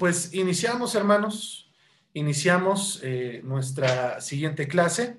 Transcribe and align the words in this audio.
pues 0.00 0.32
iniciamos, 0.32 0.94
hermanos, 0.94 1.70
iniciamos 2.14 3.00
eh, 3.02 3.42
nuestra 3.44 4.22
siguiente 4.22 4.66
clase 4.66 5.18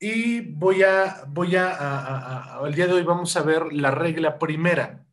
y 0.00 0.40
voy 0.40 0.82
a, 0.82 1.26
voy 1.28 1.54
a, 1.56 2.60
el 2.64 2.74
día 2.74 2.86
de 2.86 2.94
hoy 2.94 3.02
vamos 3.02 3.36
a 3.36 3.42
ver 3.42 3.74
la 3.74 3.90
regla 3.90 4.38
primera. 4.38 5.04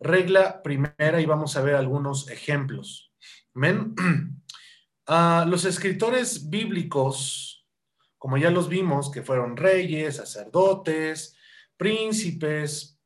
Regla 0.00 0.62
primera 0.62 1.20
y 1.20 1.26
vamos 1.26 1.54
a 1.58 1.60
ver 1.60 1.74
algunos 1.74 2.30
ejemplos. 2.30 3.12
Amén. 3.54 3.94
Ah, 5.10 5.46
los 5.48 5.64
escritores 5.64 6.50
bíblicos, 6.50 7.66
como 8.18 8.36
ya 8.36 8.50
los 8.50 8.68
vimos, 8.68 9.10
que 9.10 9.22
fueron 9.22 9.56
reyes, 9.56 10.16
sacerdotes, 10.16 11.34
príncipes, 11.78 13.00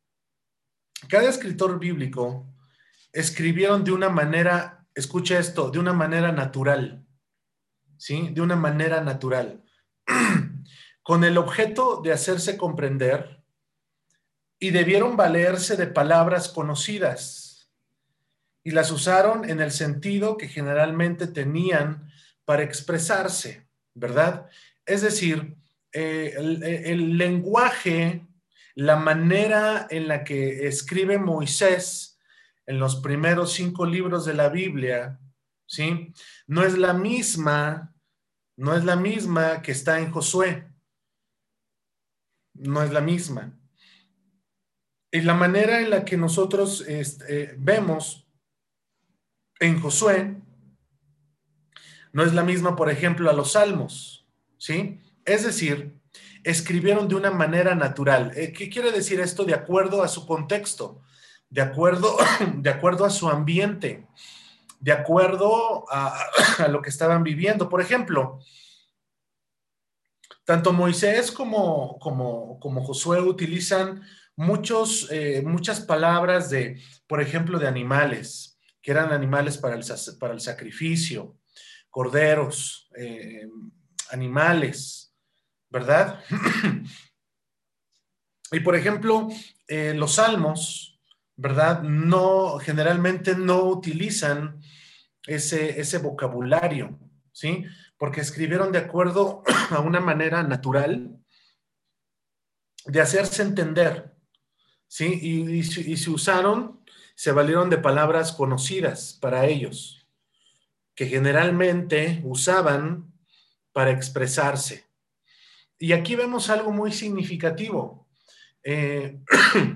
cada 1.08 1.28
escritor 1.30 1.78
bíblico 1.78 2.52
escribieron 3.12 3.84
de 3.84 3.92
una 3.92 4.08
manera, 4.08 4.81
escucha 4.94 5.38
esto, 5.38 5.70
de 5.70 5.78
una 5.78 5.92
manera 5.92 6.32
natural, 6.32 7.06
¿sí? 7.96 8.30
De 8.32 8.40
una 8.40 8.56
manera 8.56 9.00
natural, 9.00 9.64
con 11.02 11.24
el 11.24 11.38
objeto 11.38 12.00
de 12.02 12.12
hacerse 12.12 12.56
comprender 12.56 13.42
y 14.58 14.70
debieron 14.70 15.16
valerse 15.16 15.76
de 15.76 15.86
palabras 15.86 16.48
conocidas 16.48 17.70
y 18.64 18.70
las 18.70 18.90
usaron 18.92 19.48
en 19.48 19.60
el 19.60 19.72
sentido 19.72 20.36
que 20.36 20.48
generalmente 20.48 21.26
tenían 21.26 22.12
para 22.44 22.62
expresarse, 22.62 23.66
¿verdad? 23.94 24.48
Es 24.86 25.02
decir, 25.02 25.56
eh, 25.92 26.34
el 26.36 27.18
lenguaje, 27.18 28.26
la 28.74 28.96
manera 28.96 29.86
en 29.90 30.08
la 30.08 30.24
que 30.24 30.66
escribe 30.66 31.18
Moisés, 31.18 32.11
en 32.66 32.78
los 32.78 32.96
primeros 32.96 33.52
cinco 33.52 33.86
libros 33.86 34.24
de 34.24 34.34
la 34.34 34.48
Biblia, 34.48 35.20
¿sí? 35.66 36.12
No 36.46 36.64
es 36.64 36.78
la 36.78 36.92
misma, 36.92 37.94
no 38.56 38.74
es 38.74 38.84
la 38.84 38.96
misma 38.96 39.62
que 39.62 39.72
está 39.72 39.98
en 39.98 40.10
Josué. 40.10 40.68
No 42.54 42.82
es 42.82 42.92
la 42.92 43.00
misma. 43.00 43.58
Y 45.10 45.20
la 45.22 45.34
manera 45.34 45.80
en 45.80 45.90
la 45.90 46.04
que 46.04 46.16
nosotros 46.16 46.82
este, 46.82 47.54
vemos 47.58 48.26
en 49.60 49.80
Josué 49.80 50.36
no 52.12 52.22
es 52.22 52.34
la 52.34 52.44
misma, 52.44 52.76
por 52.76 52.90
ejemplo, 52.90 53.30
a 53.30 53.32
los 53.32 53.52
salmos, 53.52 54.26
¿sí? 54.58 55.00
Es 55.24 55.44
decir, 55.44 55.98
escribieron 56.44 57.08
de 57.08 57.14
una 57.14 57.30
manera 57.30 57.74
natural. 57.74 58.32
Eh, 58.36 58.52
¿Qué 58.52 58.68
quiere 58.68 58.92
decir 58.92 59.20
esto? 59.20 59.44
De 59.44 59.54
acuerdo 59.54 60.02
a 60.02 60.08
su 60.08 60.26
contexto 60.26 61.02
de 61.52 61.60
acuerdo, 61.60 62.16
de 62.56 62.70
acuerdo 62.70 63.04
a 63.04 63.10
su 63.10 63.28
ambiente, 63.28 64.06
de 64.80 64.92
acuerdo 64.92 65.84
a, 65.90 66.66
lo 66.68 66.80
que 66.80 66.88
estaban 66.88 67.22
viviendo. 67.22 67.68
Por 67.68 67.82
ejemplo, 67.82 68.40
tanto 70.44 70.72
Moisés 70.72 71.30
como, 71.30 71.98
como, 71.98 72.58
como 72.58 72.82
Josué 72.82 73.20
utilizan 73.20 74.02
muchos, 74.34 75.08
eh, 75.10 75.42
muchas 75.44 75.80
palabras 75.80 76.48
de, 76.48 76.80
por 77.06 77.20
ejemplo, 77.20 77.58
de 77.58 77.68
animales, 77.68 78.58
que 78.80 78.90
eran 78.90 79.12
animales 79.12 79.58
para 79.58 79.76
el, 79.76 79.84
para 80.18 80.32
el 80.32 80.40
sacrificio, 80.40 81.36
corderos, 81.90 82.88
eh, 82.96 83.46
animales, 84.10 85.14
¿verdad? 85.68 86.24
y 88.52 88.60
por 88.60 88.74
ejemplo, 88.74 89.28
eh, 89.68 89.92
los 89.94 90.14
salmos, 90.14 90.91
¿verdad? 91.36 91.82
No, 91.82 92.58
generalmente 92.58 93.34
no 93.34 93.64
utilizan 93.64 94.60
ese, 95.26 95.80
ese 95.80 95.98
vocabulario, 95.98 96.98
¿sí? 97.32 97.64
Porque 97.96 98.20
escribieron 98.20 98.72
de 98.72 98.78
acuerdo 98.78 99.42
a 99.70 99.80
una 99.80 100.00
manera 100.00 100.42
natural 100.42 101.18
de 102.86 103.00
hacerse 103.00 103.42
entender, 103.42 104.14
¿sí? 104.88 105.18
Y, 105.22 105.62
se 105.62 106.10
usaron, 106.10 106.80
se 107.14 107.32
valieron 107.32 107.70
de 107.70 107.78
palabras 107.78 108.32
conocidas 108.32 109.16
para 109.20 109.46
ellos, 109.46 110.06
que 110.94 111.06
generalmente 111.06 112.20
usaban 112.24 113.12
para 113.72 113.90
expresarse. 113.90 114.84
Y 115.78 115.92
aquí 115.92 116.14
vemos 116.14 116.50
algo 116.50 116.70
muy 116.70 116.92
significativo. 116.92 118.08
Eh, 118.62 119.18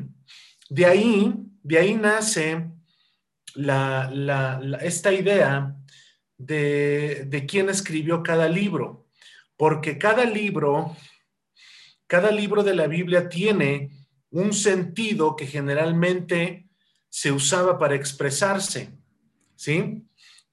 de 0.69 0.87
ahí 0.87 1.46
de 1.66 1.78
ahí 1.78 1.94
nace 1.94 2.71
esta 4.82 5.12
idea 5.12 5.75
de, 6.38 7.25
de 7.27 7.47
quién 7.47 7.69
escribió 7.69 8.22
cada 8.22 8.49
libro, 8.49 9.09
porque 9.56 9.99
cada 9.99 10.25
libro, 10.25 10.97
cada 12.06 12.31
libro 12.31 12.62
de 12.62 12.76
la 12.76 12.87
Biblia 12.87 13.28
tiene 13.28 13.91
un 14.31 14.53
sentido 14.53 15.34
que 15.34 15.47
generalmente 15.47 16.69
se 17.09 17.32
usaba 17.32 17.81
para 17.81 17.97
expresarse, 17.97 18.93
¿sí? 19.56 20.05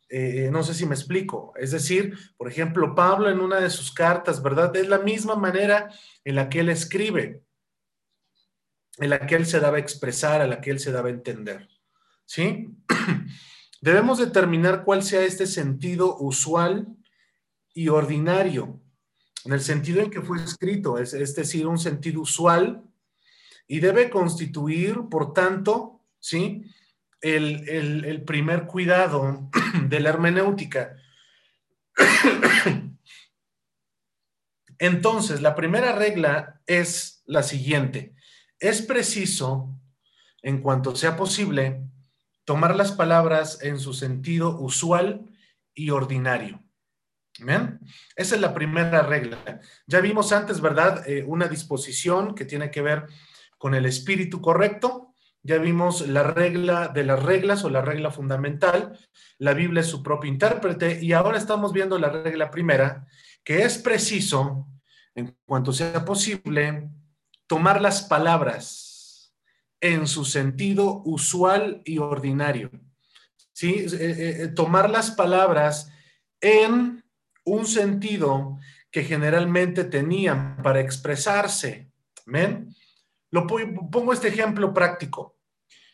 Eh, 0.09 0.50
no 0.52 0.63
sé 0.63 0.73
si 0.73 0.88
me 0.88 0.96
explico. 0.96 1.53
Es 1.57 1.72
decir, 1.72 2.18
por 2.38 2.47
ejemplo, 2.47 2.96
Pablo 2.96 3.29
en 3.29 3.40
una 3.40 3.59
de 3.59 3.69
sus 3.69 3.91
cartas, 3.91 4.41
¿verdad? 4.41 4.75
Es 4.75 4.88
la 4.88 5.00
misma 5.00 5.35
manera 5.35 5.90
en 6.23 6.35
la 6.35 6.50
que 6.50 6.62
él 6.62 6.69
escribe 6.69 7.44
en 8.98 9.09
la 9.09 9.26
que 9.26 9.36
él 9.36 9.46
se 9.46 9.59
daba 9.59 9.78
a 9.78 9.80
expresar, 9.80 10.42
a 10.42 10.48
la 10.48 10.62
que 10.62 10.72
él 10.72 10.80
se 10.80 10.92
daba 10.92 11.09
a 11.09 11.12
entender. 11.12 11.68
¿Sí? 12.26 12.70
Debemos 13.81 14.20
determinar 14.20 14.84
cuál 14.84 15.04
sea 15.04 15.24
este 15.24 15.46
sentido 15.46 16.18
usual 16.20 16.88
y 17.74 17.90
ordinario, 17.90 18.80
en 19.46 19.53
el 19.53 19.62
sentido 19.62 20.02
en 20.02 20.09
que 20.09 20.22
fue 20.22 20.42
escrito, 20.42 20.98
es, 20.98 21.12
decir, 21.36 21.68
un 21.68 21.80
sentido 21.80 22.22
usual, 22.22 22.84
y 23.68 23.80
debe 23.80 24.09
constituir, 24.09 25.00
por 25.09 25.34
tanto, 25.34 26.02
¿sí? 26.20 26.64
El, 27.20 27.68
el 27.70 28.24
primer 28.24 28.68
cuidado 28.68 29.50
de 29.88 30.00
la 30.00 30.09
hermenéutica. 30.09 30.96
Entonces, 34.78 35.42
la 35.42 35.56
primera 35.56 35.94
regla 35.94 36.62
es 36.68 37.24
la 37.26 37.44
siguiente 37.44 38.12
es 38.63 38.81
preciso, 38.81 39.78
en 40.41 40.62
cuanto 40.62 40.96
sea 40.96 41.18
posible, 41.18 41.84
tomar 42.46 42.78
las 42.78 42.94
palabras 42.94 43.62
en 43.62 43.78
su 43.78 43.94
sentido 43.94 44.57
usual 44.57 45.29
y 45.74 45.90
ordinario. 45.90 46.63
¿Bien? 47.40 47.79
Esa 48.16 48.35
es 48.35 48.41
la 48.41 48.53
primera 48.53 49.02
regla. 49.02 49.59
Ya 49.85 50.00
vimos 50.00 50.31
antes, 50.31 50.62
¿verdad? 50.62 51.06
Eh, 51.09 51.25
una 51.28 51.47
disposición 51.47 52.35
que 52.35 52.46
tiene 52.46 52.72
que 52.72 52.81
ver 52.81 53.07
con 53.57 53.75
el 53.75 53.85
espíritu 53.85 54.40
correcto. 54.40 55.13
Ya 55.41 55.57
vimos 55.57 56.07
la 56.07 56.23
regla 56.23 56.88
de 56.88 57.03
las 57.03 57.22
reglas 57.22 57.66
o 57.66 57.69
la 57.69 57.81
regla 57.81 58.12
fundamental. 58.12 58.97
La 59.40 59.53
Biblia 59.53 59.81
es 59.81 59.88
su 59.88 60.02
propio 60.02 60.31
intérprete 60.31 61.03
y 61.03 61.12
ahora 61.12 61.38
estamos 61.38 61.73
viendo 61.73 62.00
la 62.00 62.09
regla 62.09 62.50
primera, 62.50 63.07
que 63.44 63.63
es 63.63 63.78
preciso, 63.78 64.69
en 65.16 65.35
cuanto 65.46 65.73
sea 65.73 66.06
posible, 66.06 66.90
tomar 67.53 67.84
las 67.84 68.02
palabras 68.02 69.31
en 69.80 70.08
su 70.08 70.25
sentido 70.25 71.03
usual 71.06 71.84
y 71.86 72.00
ordinario. 72.00 72.72
¿Sí? 73.52 73.75
Eh, 73.75 73.88
eh, 73.91 74.38
eh, 74.40 74.47
tomar 74.47 74.90
las 74.90 75.12
palabras 75.12 75.91
en 76.41 77.06
un 77.44 77.68
sentido 77.68 78.58
que 78.90 79.03
generalmente 79.03 79.84
tenían 79.84 80.64
para 80.64 80.80
expresarse. 80.80 81.91
¿Ven? 82.25 82.74
Lo 83.30 83.46
pongo 83.46 84.14
este 84.14 84.30
ejemplo 84.30 84.74
práctico. 84.74 85.38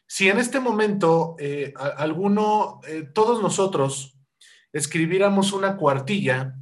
Si 0.08 0.30
en 0.30 0.40
este 0.40 0.62
momento 0.62 1.36
alguno, 1.98 2.80
todos 3.14 3.42
nosotros, 3.42 4.18
escribiéramos 4.72 5.52
una 5.52 5.76
cuartilla 5.76 6.56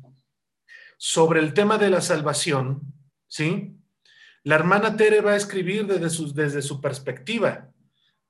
sobre 0.97 1.39
el 1.39 1.53
tema 1.53 1.77
de 1.77 1.91
la 1.91 2.01
salvación, 2.01 2.81
¿sí? 3.27 3.77
La 4.47 4.55
hermana 4.55 4.95
Tere 4.95 5.19
va 5.19 5.33
a 5.33 5.35
escribir 5.35 5.85
desde 5.85 6.09
su, 6.09 6.33
desde 6.33 6.61
su 6.61 6.79
perspectiva. 6.79 7.69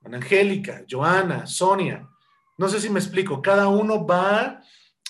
Angélica, 0.03 0.83
Joana, 0.89 1.45
Sonia. 1.45 2.09
No 2.57 2.67
sé 2.67 2.81
si 2.81 2.89
me 2.89 2.97
explico. 2.99 3.39
Cada 3.39 3.67
uno 3.67 4.03
va 4.03 4.63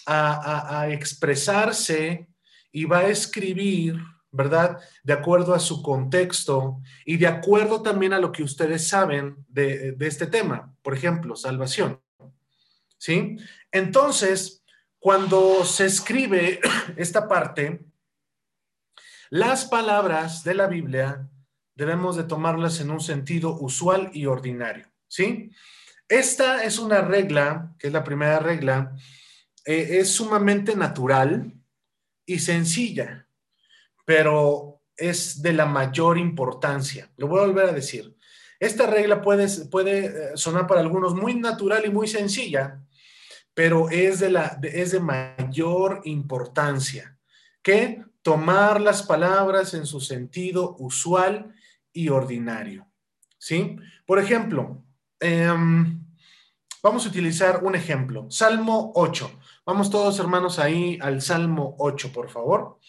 a, 0.05 0.89
expresarse 0.89 2.27
y 2.73 2.83
va 2.83 2.97
a 2.99 3.07
escribir, 3.07 3.95
¿verdad? 4.31 4.79
De 5.01 5.13
acuerdo 5.13 5.53
a 5.53 5.59
su 5.59 5.81
contexto 5.81 6.81
y 7.05 7.15
de 7.15 7.27
acuerdo 7.27 7.81
también 7.81 8.11
a 8.11 8.19
lo 8.19 8.33
que 8.33 8.43
ustedes 8.43 8.89
saben 8.89 9.45
de, 9.47 9.93
de 9.93 10.07
este 10.07 10.27
tema. 10.27 10.75
Por 10.81 10.93
ejemplo, 10.93 11.37
salvación. 11.37 12.01
¿Sí? 12.97 13.37
Entonces, 13.71 14.61
cuando 14.99 15.63
se 15.63 15.85
escribe 15.85 16.59
esta 16.97 17.29
parte, 17.29 17.79
las 19.29 19.65
palabras 19.65 20.43
de 20.43 20.53
la 20.53 20.67
Biblia 20.67 21.27
debemos 21.75 22.15
de 22.15 22.23
tomarlas 22.23 22.79
en 22.79 22.89
un 22.89 23.01
sentido 23.01 23.57
usual 23.59 24.09
y 24.13 24.25
ordinario, 24.25 24.87
¿sí? 25.07 25.51
Esta 26.09 26.63
es 26.63 26.79
una 26.79 27.01
regla, 27.01 27.75
que 27.77 27.87
es 27.87 27.93
la 27.93 28.03
primera 28.03 28.39
regla, 28.39 28.95
eh, 29.65 29.99
es 29.99 30.09
sumamente 30.09 30.75
natural 30.75 31.53
y 32.25 32.39
sencilla, 32.39 33.27
pero 34.05 34.81
es 34.95 35.41
de 35.41 35.53
la 35.53 35.65
mayor 35.65 36.17
importancia. 36.17 37.11
Lo 37.17 37.27
voy 37.27 37.41
a 37.41 37.47
volver 37.47 37.69
a 37.69 37.73
decir. 37.73 38.15
Esta 38.59 38.87
regla 38.87 39.21
puede, 39.21 39.47
puede 39.67 40.05
eh, 40.05 40.11
sonar 40.35 40.65
para 40.65 40.81
algunos 40.81 41.13
muy 41.13 41.35
natural 41.35 41.85
y 41.85 41.89
muy 41.89 42.07
sencilla, 42.07 42.81
pero 43.53 43.89
es 43.89 44.19
de, 44.19 44.31
la, 44.31 44.59
es 44.63 44.91
de 44.91 44.99
mayor 44.99 46.01
importancia 46.05 47.17
que 47.61 48.03
tomar 48.21 48.81
las 48.81 49.03
palabras 49.03 49.73
en 49.73 49.85
su 49.85 49.99
sentido 49.99 50.75
usual 50.79 51.53
y 51.93 52.09
ordinario. 52.09 52.87
¿Sí? 53.37 53.77
Por 54.05 54.19
ejemplo, 54.19 54.83
em, 55.19 56.03
vamos 56.83 57.05
a 57.05 57.09
utilizar 57.09 57.63
un 57.63 57.75
ejemplo. 57.75 58.29
Salmo 58.29 58.91
8. 58.95 59.31
Vamos 59.65 59.89
todos 59.89 60.19
hermanos 60.19 60.59
ahí 60.59 60.97
al 61.01 61.21
Salmo 61.21 61.75
8, 61.79 62.11
por 62.11 62.29
favor. 62.29 62.79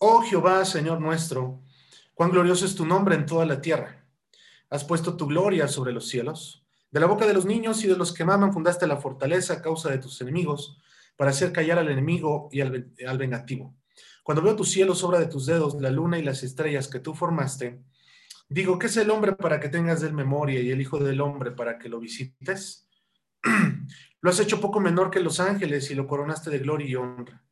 Oh 0.00 0.22
Jehová, 0.22 0.64
Señor 0.64 1.00
nuestro, 1.00 1.60
cuán 2.18 2.32
glorioso 2.32 2.66
es 2.66 2.74
tu 2.74 2.84
nombre 2.84 3.14
en 3.14 3.26
toda 3.26 3.46
la 3.46 3.60
tierra. 3.60 4.04
Has 4.70 4.82
puesto 4.82 5.16
tu 5.16 5.28
gloria 5.28 5.68
sobre 5.68 5.92
los 5.92 6.08
cielos. 6.08 6.66
De 6.90 6.98
la 6.98 7.06
boca 7.06 7.24
de 7.28 7.32
los 7.32 7.46
niños 7.46 7.84
y 7.84 7.86
de 7.86 7.96
los 7.96 8.12
que 8.12 8.24
maman 8.24 8.52
fundaste 8.52 8.88
la 8.88 8.96
fortaleza 8.96 9.52
a 9.54 9.62
causa 9.62 9.88
de 9.88 9.98
tus 9.98 10.20
enemigos, 10.20 10.82
para 11.14 11.30
hacer 11.30 11.52
callar 11.52 11.78
al 11.78 11.88
enemigo 11.88 12.48
y 12.50 12.60
al, 12.60 13.18
vengativo. 13.18 13.76
Cuando 14.24 14.42
veo 14.42 14.56
tus 14.56 14.72
cielos, 14.72 15.04
obra 15.04 15.20
de 15.20 15.28
tus 15.28 15.46
dedos, 15.46 15.80
la 15.80 15.92
luna 15.92 16.18
y 16.18 16.24
las 16.24 16.42
estrellas 16.42 16.88
que 16.88 16.98
tú 16.98 17.14
formaste, 17.14 17.84
digo, 18.48 18.80
¿qué 18.80 18.88
es 18.88 18.96
el 18.96 19.10
hombre 19.10 19.36
para 19.36 19.60
que 19.60 19.68
tengas 19.68 20.00
de 20.00 20.10
memoria 20.10 20.58
y 20.58 20.72
el 20.72 20.80
hijo 20.80 20.98
del 20.98 21.20
hombre 21.20 21.52
para 21.52 21.78
que 21.78 21.88
lo 21.88 22.00
visites? 22.00 22.88
lo 24.20 24.30
has 24.30 24.40
hecho 24.40 24.60
poco 24.60 24.80
menor 24.80 25.12
que 25.12 25.20
los 25.20 25.38
ángeles 25.38 25.88
y 25.92 25.94
lo 25.94 26.08
coronaste 26.08 26.50
de 26.50 26.58
gloria 26.58 26.88
y 26.88 26.94
honra 26.96 27.44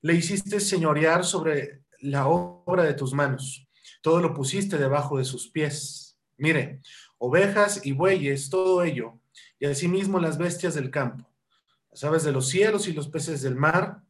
le 0.00 0.14
hiciste 0.14 0.60
señorear 0.60 1.24
sobre 1.24 1.84
la 2.00 2.28
obra 2.28 2.82
de 2.84 2.94
tus 2.94 3.12
manos. 3.14 3.67
Todo 4.00 4.20
lo 4.20 4.34
pusiste 4.34 4.78
debajo 4.78 5.18
de 5.18 5.24
sus 5.24 5.48
pies. 5.48 6.18
Mire, 6.36 6.80
ovejas 7.18 7.84
y 7.84 7.92
bueyes, 7.92 8.48
todo 8.48 8.82
ello, 8.82 9.18
y 9.58 9.66
asimismo 9.66 10.20
las 10.20 10.38
bestias 10.38 10.74
del 10.74 10.90
campo, 10.90 11.28
las 11.90 12.04
aves 12.04 12.22
de 12.22 12.32
los 12.32 12.48
cielos 12.48 12.86
y 12.86 12.92
los 12.92 13.08
peces 13.08 13.42
del 13.42 13.56
mar, 13.56 14.02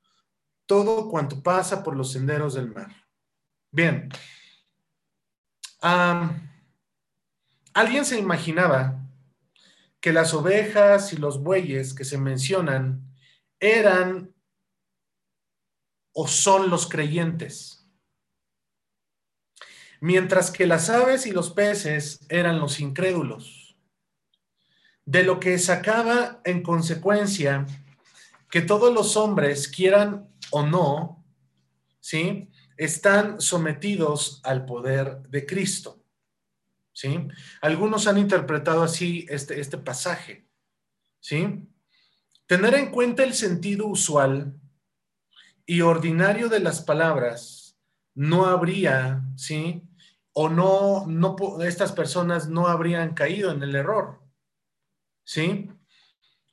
todo 0.67 1.09
cuanto 1.09 1.43
pasa 1.43 1.83
por 1.83 1.97
los 1.97 2.13
senderos 2.13 2.55
del 2.55 2.71
mar. 2.71 2.95
Bien, 3.71 4.11
alguien 7.73 8.05
se 8.05 8.19
imaginaba 8.19 9.03
que 10.01 10.13
las 10.13 10.35
ovejas 10.35 11.13
y 11.13 11.17
los 11.17 11.43
bueyes 11.43 11.95
que 11.95 12.05
se 12.05 12.19
mencionan 12.19 13.03
eran 13.59 14.35
o 16.13 16.27
son 16.29 16.71
los 16.71 16.89
creyentes. 16.89 17.78
Mientras 20.01 20.51
que 20.51 20.67
las 20.67 20.91
aves 20.91 21.27
y 21.27 21.33
los 21.33 21.51
peces 21.51 22.21
eran 22.29 22.61
los 22.61 22.81
incrédulos. 22.81 23.77
De 25.05 25.23
lo 25.23 25.41
que 25.41 25.59
sacaba 25.59 26.41
en 26.45 26.63
consecuencia 26.63 27.67
que 28.51 28.63
todos 28.63 28.93
los 28.95 29.17
hombres, 29.17 29.69
quieran 29.69 30.29
o 30.51 30.65
no, 30.65 31.25
¿sí? 32.01 32.51
Están 32.77 33.41
sometidos 33.41 34.41
al 34.45 34.65
poder 34.65 35.21
de 35.29 35.45
Cristo. 35.45 36.03
¿Sí? 36.93 37.29
Algunos 37.61 38.09
han 38.09 38.19
interpretado 38.19 38.83
así 38.83 39.27
este, 39.29 39.61
este 39.61 39.79
pasaje. 39.79 40.49
¿Sí? 41.21 41.69
Tener 42.47 42.75
en 42.75 42.91
cuenta 42.91 43.23
el 43.23 43.35
sentido 43.35 43.87
usual 43.87 44.55
y 45.67 45.83
ordinario 45.83 46.49
de 46.49 46.61
las 46.61 46.81
palabras, 46.81 47.77
no 48.15 48.47
habría, 48.47 49.23
¿sí? 49.37 49.88
O 50.41 50.49
no, 50.49 51.05
no, 51.09 51.35
estas 51.63 51.91
personas 51.91 52.49
no 52.49 52.69
habrían 52.69 53.13
caído 53.13 53.51
en 53.51 53.61
el 53.61 53.75
error, 53.75 54.21
¿sí? 55.25 55.69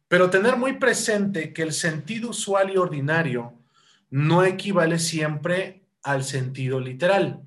Pero 0.08 0.32
tener 0.32 0.58
muy 0.58 0.80
presente 0.80 1.54
que 1.54 1.62
el 1.62 1.72
sentido 1.72 2.32
usual 2.32 2.72
y 2.72 2.78
ordinario 2.78 3.54
no 4.10 4.44
equivale 4.44 4.98
siempre 4.98 5.84
al 6.02 6.24
sentido 6.24 6.80
literal. 6.80 7.44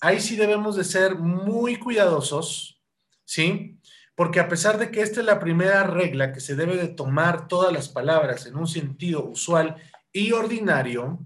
Ahí 0.00 0.18
sí 0.18 0.34
debemos 0.34 0.74
de 0.74 0.82
ser 0.82 1.14
muy 1.14 1.76
cuidadosos, 1.76 2.82
¿sí? 3.24 3.78
Porque 4.16 4.40
a 4.40 4.48
pesar 4.48 4.78
de 4.78 4.90
que 4.90 5.00
esta 5.00 5.20
es 5.20 5.26
la 5.26 5.38
primera 5.38 5.84
regla 5.84 6.32
que 6.32 6.40
se 6.40 6.56
debe 6.56 6.74
de 6.74 6.88
tomar 6.88 7.46
todas 7.46 7.72
las 7.72 7.88
palabras 7.88 8.46
en 8.46 8.56
un 8.56 8.66
sentido 8.66 9.24
usual 9.26 9.76
y 10.12 10.32
ordinario, 10.32 11.20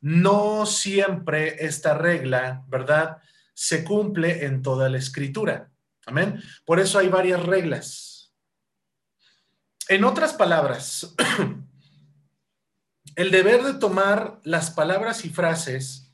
no 0.00 0.66
siempre 0.66 1.66
esta 1.66 1.94
regla, 1.94 2.64
¿verdad? 2.68 3.18
Se 3.60 3.84
cumple 3.84 4.46
en 4.46 4.62
toda 4.62 4.88
la 4.88 4.96
escritura. 4.96 5.70
Amén. 6.06 6.42
Por 6.64 6.80
eso 6.80 6.98
hay 6.98 7.08
varias 7.08 7.42
reglas. 7.42 8.32
En 9.86 10.02
otras 10.04 10.32
palabras, 10.32 11.14
el 13.16 13.30
deber 13.30 13.62
de 13.62 13.74
tomar 13.74 14.40
las 14.44 14.70
palabras 14.70 15.26
y 15.26 15.28
frases 15.28 16.10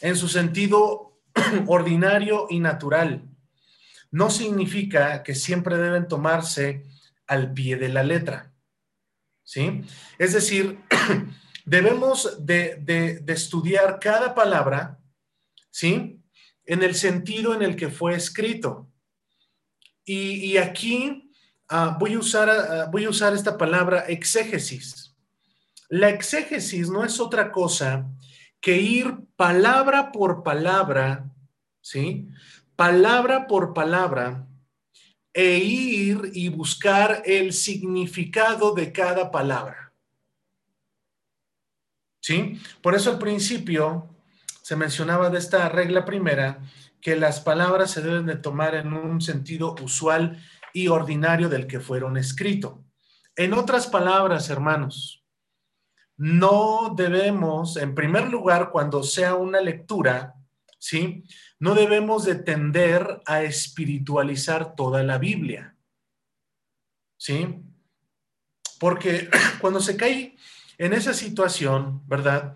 en 0.00 0.16
su 0.16 0.28
sentido 0.28 1.20
ordinario 1.66 2.46
y 2.48 2.58
natural 2.58 3.28
no 4.10 4.30
significa 4.30 5.22
que 5.22 5.34
siempre 5.34 5.76
deben 5.76 6.08
tomarse 6.08 6.86
al 7.26 7.52
pie 7.52 7.76
de 7.76 7.90
la 7.90 8.02
letra. 8.02 8.54
¿sí? 9.42 9.82
Es 10.18 10.32
decir, 10.32 10.80
debemos 11.66 12.46
de, 12.46 13.22
estudiar 13.26 13.98
cada 14.00 14.34
palabra, 14.34 14.98
¿sí? 15.70 16.17
En 16.68 16.82
el 16.82 16.94
sentido 16.94 17.54
en 17.54 17.62
el 17.62 17.74
que 17.74 17.88
fue 17.88 18.14
escrito. 18.14 18.92
Y, 20.04 20.56
aquí 20.58 21.30
ah, 21.68 21.96
voy, 21.98 22.14
a 22.14 22.18
usar, 22.18 22.90
voy 22.90 23.04
a 23.06 23.10
usar 23.10 23.34
esta 23.34 23.56
palabra 23.58 24.04
exégesis. 24.06 25.16
La 25.88 26.10
exégesis 26.10 26.90
no 26.90 27.04
es 27.04 27.18
otra 27.20 27.50
cosa 27.50 28.06
que 28.60 28.76
ir 28.76 29.16
palabra 29.34 30.12
por 30.12 30.42
palabra, 30.42 31.30
¿sí? 31.80 32.28
Palabra 32.76 33.46
por 33.46 33.72
palabra 33.72 34.46
e 35.32 35.58
ir 35.58 36.30
y 36.34 36.48
buscar 36.48 37.22
el 37.24 37.52
significado 37.52 38.74
de 38.74 38.92
cada 38.92 39.30
palabra. 39.30 39.94
¿Sí? 42.20 42.60
Por 42.82 42.94
eso 42.94 43.12
al 43.12 43.18
principio 43.18 44.17
se 44.68 44.76
mencionaba 44.76 45.30
de 45.30 45.38
esta 45.38 45.70
regla 45.70 46.04
primera 46.04 46.60
que 47.00 47.16
las 47.16 47.40
palabras 47.40 47.90
se 47.90 48.02
deben 48.02 48.26
de 48.26 48.36
tomar 48.36 48.74
en 48.74 48.92
un 48.92 49.22
sentido 49.22 49.74
usual 49.82 50.44
y 50.74 50.88
ordinario 50.88 51.48
del 51.48 51.66
que 51.66 51.80
fueron 51.80 52.18
escrito. 52.18 52.84
En 53.34 53.54
otras 53.54 53.86
palabras, 53.86 54.50
hermanos, 54.50 55.24
no 56.18 56.92
debemos, 56.94 57.78
en 57.78 57.94
primer 57.94 58.28
lugar, 58.28 58.70
cuando 58.70 59.02
sea 59.02 59.36
una 59.36 59.62
lectura, 59.62 60.34
¿sí? 60.78 61.24
No 61.58 61.74
debemos 61.74 62.26
de 62.26 62.34
tender 62.34 63.22
a 63.24 63.44
espiritualizar 63.44 64.74
toda 64.74 65.02
la 65.02 65.16
Biblia. 65.16 65.78
¿Sí? 67.16 67.58
Porque 68.78 69.30
cuando 69.62 69.80
se 69.80 69.96
cae 69.96 70.36
en 70.76 70.92
esa 70.92 71.14
situación, 71.14 72.06
¿verdad? 72.06 72.54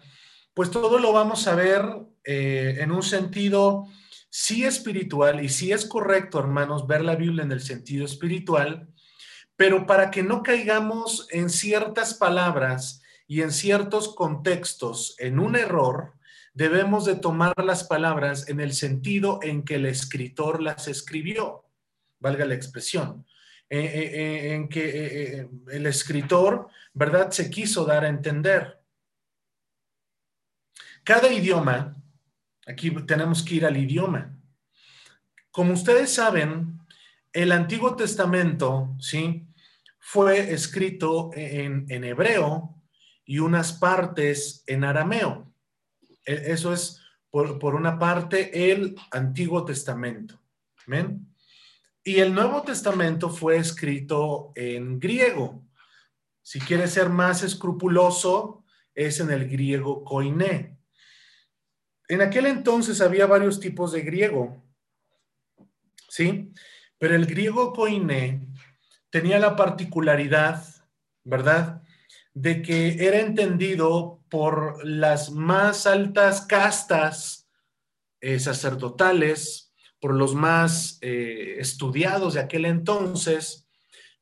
Pues 0.54 0.70
todo 0.70 0.98
lo 0.98 1.14
vamos 1.14 1.46
a 1.48 1.54
ver 1.54 1.82
eh, 2.24 2.76
en 2.80 2.92
un 2.92 3.02
sentido 3.02 3.86
sí 4.28 4.64
espiritual 4.64 5.42
y 5.42 5.48
sí 5.48 5.72
es 5.72 5.86
correcto, 5.86 6.38
hermanos, 6.38 6.86
ver 6.86 7.02
la 7.02 7.16
Biblia 7.16 7.42
en 7.42 7.52
el 7.52 7.62
sentido 7.62 8.04
espiritual, 8.04 8.88
pero 9.56 9.86
para 9.86 10.10
que 10.10 10.22
no 10.22 10.42
caigamos 10.42 11.26
en 11.30 11.48
ciertas 11.48 12.14
palabras 12.14 13.02
y 13.26 13.40
en 13.40 13.50
ciertos 13.50 14.14
contextos 14.14 15.14
en 15.18 15.38
un 15.38 15.56
error, 15.56 16.14
debemos 16.52 17.06
de 17.06 17.14
tomar 17.14 17.54
las 17.64 17.84
palabras 17.84 18.46
en 18.48 18.60
el 18.60 18.74
sentido 18.74 19.38
en 19.42 19.64
que 19.64 19.76
el 19.76 19.86
escritor 19.86 20.62
las 20.62 20.86
escribió, 20.86 21.64
valga 22.20 22.44
la 22.44 22.54
expresión, 22.54 23.24
eh, 23.70 23.80
eh, 23.80 24.54
en 24.54 24.68
que 24.68 25.48
el 25.70 25.86
escritor, 25.86 26.68
¿verdad?, 26.92 27.30
se 27.30 27.48
quiso 27.48 27.86
dar 27.86 28.04
a 28.04 28.08
entender. 28.08 28.81
Cada 31.04 31.32
idioma, 31.32 31.96
aquí 32.66 32.90
tenemos 33.06 33.42
que 33.42 33.56
ir 33.56 33.66
al 33.66 33.76
idioma. 33.76 34.36
Como 35.50 35.72
ustedes 35.72 36.14
saben, 36.14 36.78
el 37.32 37.52
Antiguo 37.52 37.96
Testamento, 37.96 38.94
¿sí? 38.98 39.46
fue 40.04 40.52
escrito 40.52 41.30
en, 41.32 41.86
hebreo 42.04 42.74
y 43.24 43.38
unas 43.38 43.72
partes 43.72 44.64
en 44.66 44.84
arameo. 44.84 45.52
E, 46.26 46.52
eso 46.52 46.72
es, 46.72 47.00
por, 47.30 47.74
una 47.74 47.98
parte, 47.98 48.72
el 48.72 48.96
Antiguo 49.12 49.64
Testamento. 49.64 50.40
Y 52.04 52.18
el 52.18 52.34
Nuevo 52.34 52.62
Testamento 52.62 53.30
fue 53.30 53.56
escrito 53.56 54.52
en 54.56 54.98
griego. 54.98 55.64
Si 56.42 56.58
quieres 56.58 56.90
ser 56.90 57.08
más 57.08 57.44
escrupuloso, 57.44 58.64
es 58.94 59.20
en 59.20 59.30
el 59.30 59.48
griego 59.48 60.04
koiné. 60.04 60.76
En 62.12 62.20
aquel 62.20 62.44
entonces 62.44 63.00
había 63.00 63.24
varios 63.24 63.58
tipos 63.58 63.90
de 63.90 64.02
griego, 64.02 64.62
¿sí? 66.10 66.52
Pero 66.98 67.14
el 67.14 67.24
griego 67.24 67.72
koiné 67.72 68.48
tenía 69.08 69.38
la 69.38 69.56
particularidad, 69.56 70.62
¿verdad? 71.24 71.82
De 72.34 72.60
que 72.60 73.06
era 73.06 73.18
entendido 73.18 74.20
por 74.28 74.86
las 74.86 75.30
más 75.30 75.86
altas 75.86 76.42
castas 76.42 77.48
eh, 78.20 78.38
sacerdotales, 78.38 79.72
por 79.98 80.12
los 80.12 80.34
más 80.34 80.98
eh, 81.00 81.56
estudiados 81.60 82.34
de 82.34 82.40
aquel 82.40 82.66
entonces, 82.66 83.66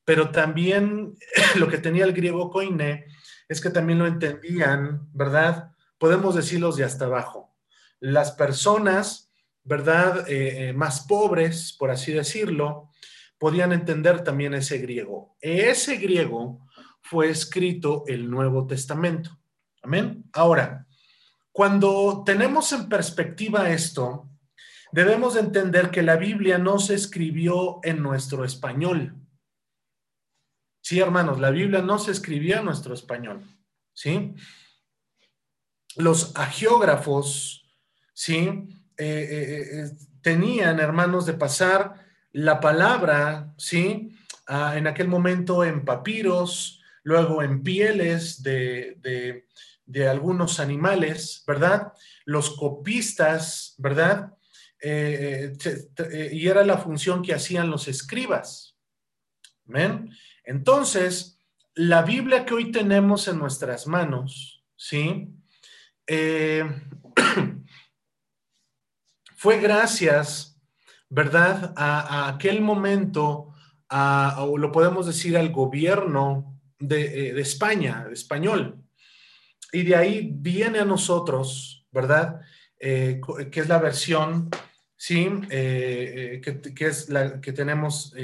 pero 0.05 0.31
también 0.31 1.17
lo 1.57 1.67
que 1.67 1.79
tenía 1.79 2.05
el 2.05 2.13
griego 2.13 2.51
koiné 2.51 3.07
es 3.49 3.61
que 3.61 3.71
también 3.71 3.99
lo 3.99 4.07
entendían, 4.07 5.09
¿verdad? 5.13 5.73
Podemos 5.99 6.37
decirlos 6.37 6.77
de 6.77 6.85
hasta 6.85 7.07
abajo. 7.07 7.50
Las 8.01 8.33
personas, 8.33 9.31
¿verdad? 9.63 10.25
Eh, 10.29 10.73
más 10.73 11.07
pobres, 11.07 11.75
por 11.79 11.91
así 11.91 12.13
decirlo, 12.13 12.91
podían 13.39 13.73
entender 13.73 14.23
también 14.23 14.55
ese 14.55 14.79
griego. 14.79 15.37
Ese 15.41 15.97
griego 15.97 16.67
fue 17.03 17.31
escrito 17.31 18.05
el 18.07 18.31
Nuevo 18.31 18.67
Testamento. 18.67 19.39
Amén. 19.83 20.25
Ahora, 20.33 20.87
cuando 21.53 22.23
tenemos 22.25 22.73
en 22.73 22.89
perspectiva 22.89 23.71
esto, 23.71 24.29
debemos 24.93 25.37
entender 25.37 25.91
que 25.91 26.03
la 26.03 26.17
Biblia 26.17 26.59
no 26.59 26.79
se 26.79 26.95
escribió 26.95 27.81
en 27.83 28.03
nuestro 28.03 28.45
español. 28.45 29.17
Sí, 30.83 31.01
hermanos, 31.01 31.41
la 31.41 31.51
Biblia 31.51 31.83
no 31.83 31.99
se 31.99 32.13
escribió 32.13 32.59
en 32.59 32.65
nuestro 32.65 32.95
español. 32.95 33.45
¿Sí? 33.93 34.35
Los 35.97 36.37
agiógrafos, 36.37 37.60
¿sí? 38.21 38.37
Eh, 38.37 38.69
eh, 38.99 39.67
eh, 39.73 39.91
tenían, 40.21 40.79
hermanos, 40.79 41.25
de 41.25 41.33
pasar 41.33 41.95
la 42.33 42.61
palabra, 42.61 43.55
¿sí? 43.57 44.15
Ah, 44.47 44.77
en 44.77 44.87
aquel 44.87 45.09
momento 45.09 45.65
en 45.65 45.87
papiros, 45.87 46.83
luego 47.03 47.43
en 47.43 47.63
pieles 47.63 48.43
de, 48.43 49.47
algunos 50.07 50.61
animales, 50.61 51.43
¿verdad? 51.47 51.95
Los 52.27 52.51
copistas, 52.57 53.75
¿verdad? 53.79 54.35
Y 54.83 56.47
era 56.47 56.63
la 56.63 56.77
función 56.77 57.23
que 57.23 57.33
hacían 57.33 57.71
los 57.71 57.89
escribas. 57.89 58.77
¿Ven? 59.65 60.11
Entonces, 60.45 61.39
la 61.75 62.03
Biblia 62.03 62.45
que 62.45 62.53
hoy 62.53 62.71
tenemos 62.71 63.29
en 63.29 63.39
nuestras 63.39 63.87
manos, 63.87 64.63
¿sí? 64.77 65.33
Fue 69.41 69.59
gracias 69.59 70.51
¿verdad? 71.11 71.75
A, 71.77 72.29
aquel 72.29 72.61
momento, 72.61 73.53
o 73.91 74.59
lo 74.59 74.71
podemos 74.71 75.07
decir 75.07 75.37
al 75.37 75.51
gobierno 75.51 76.61
de, 76.79 77.31
eh, 77.31 77.41
España, 77.41 78.07
español. 78.13 78.79
Y 79.73 79.83
de 79.83 79.97
ahí 79.97 80.31
viene 80.33 80.79
a 80.79 80.85
nosotros, 80.85 81.87
¿verdad? 81.91 82.41
Eh, 82.79 83.21
que 83.51 83.61
es 83.61 83.69
la 83.69 83.79
versión, 83.79 84.51
¿sí? 84.97 85.29
Eh, 85.51 86.41
que, 86.43 86.87
es 86.87 87.09
la 87.09 87.41
que 87.41 87.53
tenemos 87.53 88.15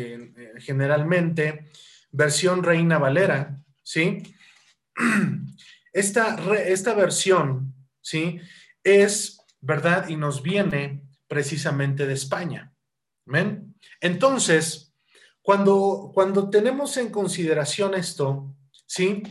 generalmente, 0.58 1.70
versión 2.12 2.62
Reina 2.62 2.98
Valera, 2.98 3.58
¿sí? 3.82 4.22
Esta, 5.92 6.36
esta 6.66 6.94
versión, 6.94 7.74
¿sí? 8.00 8.38
Es, 8.84 9.38
¿verdad? 9.60 10.08
Y 10.08 10.16
nos 10.16 10.42
viene 10.42 11.05
precisamente 11.28 12.06
de 12.06 12.14
España. 12.14 12.72
Entonces, 14.00 14.94
cuando, 15.42 16.10
cuando 16.14 16.50
tenemos 16.50 16.96
en 16.96 17.10
consideración 17.10 17.94
esto, 17.94 18.54
¿sí? 18.86 19.22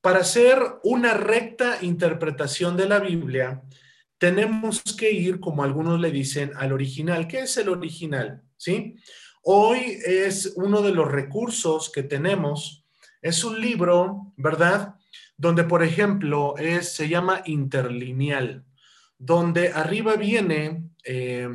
Para 0.00 0.20
hacer 0.20 0.58
una 0.82 1.14
recta 1.14 1.78
interpretación 1.82 2.76
de 2.76 2.88
la 2.88 2.98
Biblia, 2.98 3.62
tenemos 4.18 4.82
que 4.96 5.10
ir, 5.10 5.40
como 5.40 5.64
algunos 5.64 6.00
le 6.00 6.10
dicen, 6.12 6.52
al 6.56 6.72
original. 6.72 7.26
¿Qué 7.26 7.40
es 7.40 7.56
el 7.56 7.68
original? 7.68 8.42
¿Sí? 8.56 8.96
Hoy 9.42 9.98
es 10.04 10.52
uno 10.54 10.82
de 10.82 10.92
los 10.92 11.10
recursos 11.10 11.90
que 11.90 12.04
tenemos. 12.04 12.86
Es 13.20 13.42
un 13.42 13.60
libro, 13.60 14.32
¿verdad? 14.36 14.94
Donde, 15.36 15.64
por 15.64 15.82
ejemplo, 15.82 16.56
es, 16.56 16.94
se 16.94 17.08
llama 17.08 17.42
interlineal, 17.46 18.64
donde 19.24 19.68
arriba 19.68 20.16
viene 20.16 20.82
eh, 21.04 21.48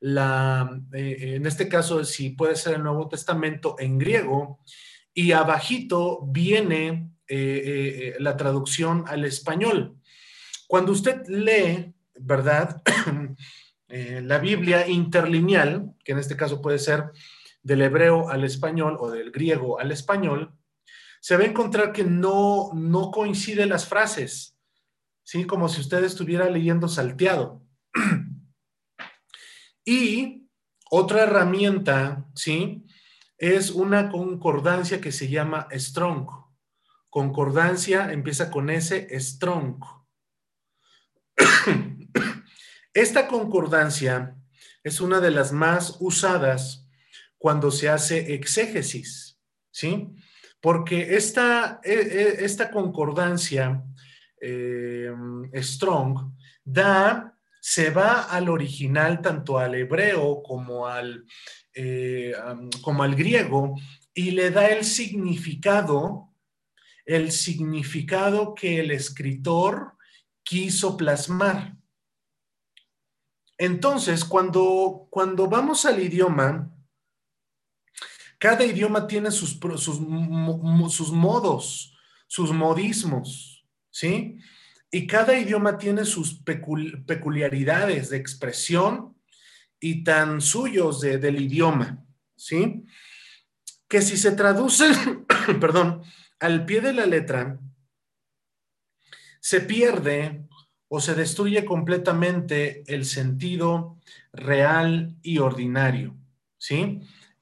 la, 0.00 0.80
eh, 0.92 1.36
en 1.36 1.46
este 1.46 1.68
caso, 1.68 2.04
si 2.04 2.30
puede 2.30 2.56
ser 2.56 2.74
el 2.74 2.82
Nuevo 2.82 3.08
Testamento 3.08 3.76
en 3.78 3.96
griego, 3.96 4.58
y 5.14 5.30
abajito 5.30 6.20
viene 6.26 7.12
eh, 7.28 7.62
eh, 8.08 8.14
la 8.18 8.36
traducción 8.36 9.04
al 9.06 9.24
español. 9.24 9.96
Cuando 10.66 10.90
usted 10.90 11.24
lee, 11.28 11.94
¿verdad? 12.18 12.82
la 13.88 14.38
Biblia 14.38 14.88
interlineal, 14.88 15.92
que 16.02 16.12
en 16.12 16.18
este 16.18 16.36
caso 16.36 16.60
puede 16.60 16.78
ser 16.78 17.12
del 17.62 17.82
hebreo 17.82 18.30
al 18.30 18.42
español 18.42 18.96
o 18.98 19.10
del 19.10 19.30
griego 19.30 19.78
al 19.78 19.92
español, 19.92 20.52
se 21.20 21.36
va 21.36 21.44
a 21.44 21.46
encontrar 21.46 21.92
que 21.92 22.02
no, 22.02 22.70
no 22.74 23.12
coinciden 23.12 23.68
las 23.68 23.86
frases, 23.86 24.51
¿sí? 25.22 25.44
Como 25.44 25.68
si 25.68 25.80
usted 25.80 26.04
estuviera 26.04 26.48
leyendo 26.50 26.88
salteado. 26.88 27.62
Y 29.84 30.48
otra 30.90 31.24
herramienta, 31.24 32.24
¿sí? 32.36 32.86
Es 33.36 33.70
una 33.70 34.10
concordancia 34.10 35.00
que 35.00 35.10
se 35.10 35.28
llama 35.28 35.66
Strong. 35.72 36.28
Concordancia 37.10 38.12
empieza 38.12 38.50
con 38.50 38.70
S, 38.70 39.08
Strong. 39.18 39.82
Esta 42.94 43.26
concordancia 43.26 44.36
es 44.84 45.00
una 45.00 45.20
de 45.20 45.30
las 45.30 45.50
más 45.50 45.96
usadas 45.98 46.88
cuando 47.38 47.70
se 47.70 47.88
hace 47.88 48.34
exégesis, 48.34 49.40
¿sí? 49.70 50.14
Porque 50.60 51.16
esta, 51.16 51.80
e, 51.82 51.92
e, 51.92 52.44
esta 52.44 52.70
concordancia 52.70 53.82
eh, 54.42 55.14
strong 55.62 56.34
da 56.64 57.32
se 57.60 57.90
va 57.90 58.24
al 58.24 58.48
original, 58.48 59.22
tanto 59.22 59.56
al 59.56 59.76
hebreo 59.76 60.42
como 60.42 60.88
al, 60.88 61.24
eh, 61.72 62.34
como 62.82 63.04
al 63.04 63.14
griego, 63.14 63.76
y 64.12 64.32
le 64.32 64.50
da 64.50 64.66
el 64.66 64.84
significado, 64.84 66.34
el 67.06 67.30
significado 67.30 68.56
que 68.56 68.80
el 68.80 68.90
escritor 68.90 69.96
quiso 70.42 70.96
plasmar. 70.96 71.76
Entonces, 73.56 74.24
cuando, 74.24 75.06
cuando 75.08 75.46
vamos 75.46 75.86
al 75.86 76.02
idioma, 76.02 76.68
cada 78.38 78.64
idioma 78.64 79.06
tiene 79.06 79.30
sus, 79.30 79.60
sus, 79.76 80.00
sus 80.88 81.12
modos, 81.12 81.96
sus 82.26 82.50
modismos, 82.50 83.51
¿sí? 83.92 84.38
Y 84.90 85.06
cada 85.06 85.38
idioma 85.38 85.78
tiene 85.78 86.04
sus 86.04 86.42
peculiaridades 86.42 88.10
de 88.10 88.16
expresión 88.16 89.16
y 89.78 90.02
tan 90.02 90.40
suyos 90.40 91.00
del 91.00 91.40
idioma, 91.40 92.04
¿sí? 92.36 92.84
Que 93.88 94.02
si 94.02 94.16
se 94.16 94.32
traduce, 94.32 94.86
perdón, 95.60 96.02
al 96.40 96.66
pie 96.66 96.80
de 96.80 96.92
la 96.92 97.06
letra, 97.06 97.58
se 99.40 99.60
pierde 99.60 100.44
o 100.88 101.00
se 101.00 101.14
destruye 101.14 101.64
completamente 101.64 102.84
el 102.86 103.04
sentido 103.06 103.98
real 104.32 105.16
y 105.22 105.38
ordinario, 105.38 106.16
¿sí? 106.58 107.00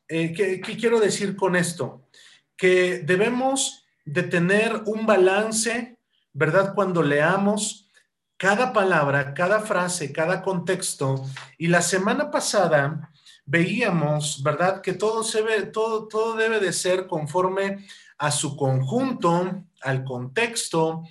Eh, 0.08 0.32
¿qué, 0.32 0.60
¿Qué 0.60 0.76
quiero 0.76 1.00
decir 1.00 1.36
con 1.36 1.56
esto? 1.56 2.08
Que 2.56 3.00
debemos 3.00 3.84
de 4.04 4.22
tener 4.22 4.82
un 4.86 5.04
balance 5.04 5.99
¿verdad? 6.32 6.74
Cuando 6.74 7.02
leamos 7.02 7.88
cada 8.36 8.72
palabra, 8.72 9.34
cada 9.34 9.60
frase, 9.60 10.12
cada 10.12 10.42
contexto. 10.42 11.26
Y 11.58 11.66
la 11.66 11.82
semana 11.82 12.30
pasada 12.30 13.10
veíamos, 13.44 14.42
¿verdad? 14.42 14.80
Que 14.80 14.94
todo, 14.94 15.22
se 15.24 15.42
ve, 15.42 15.62
todo, 15.64 16.08
todo 16.08 16.36
debe 16.36 16.60
de 16.60 16.72
ser 16.72 17.06
conforme 17.06 17.86
a 18.16 18.30
su 18.30 18.56
conjunto, 18.56 19.64
al 19.82 20.04
contexto, 20.04 21.02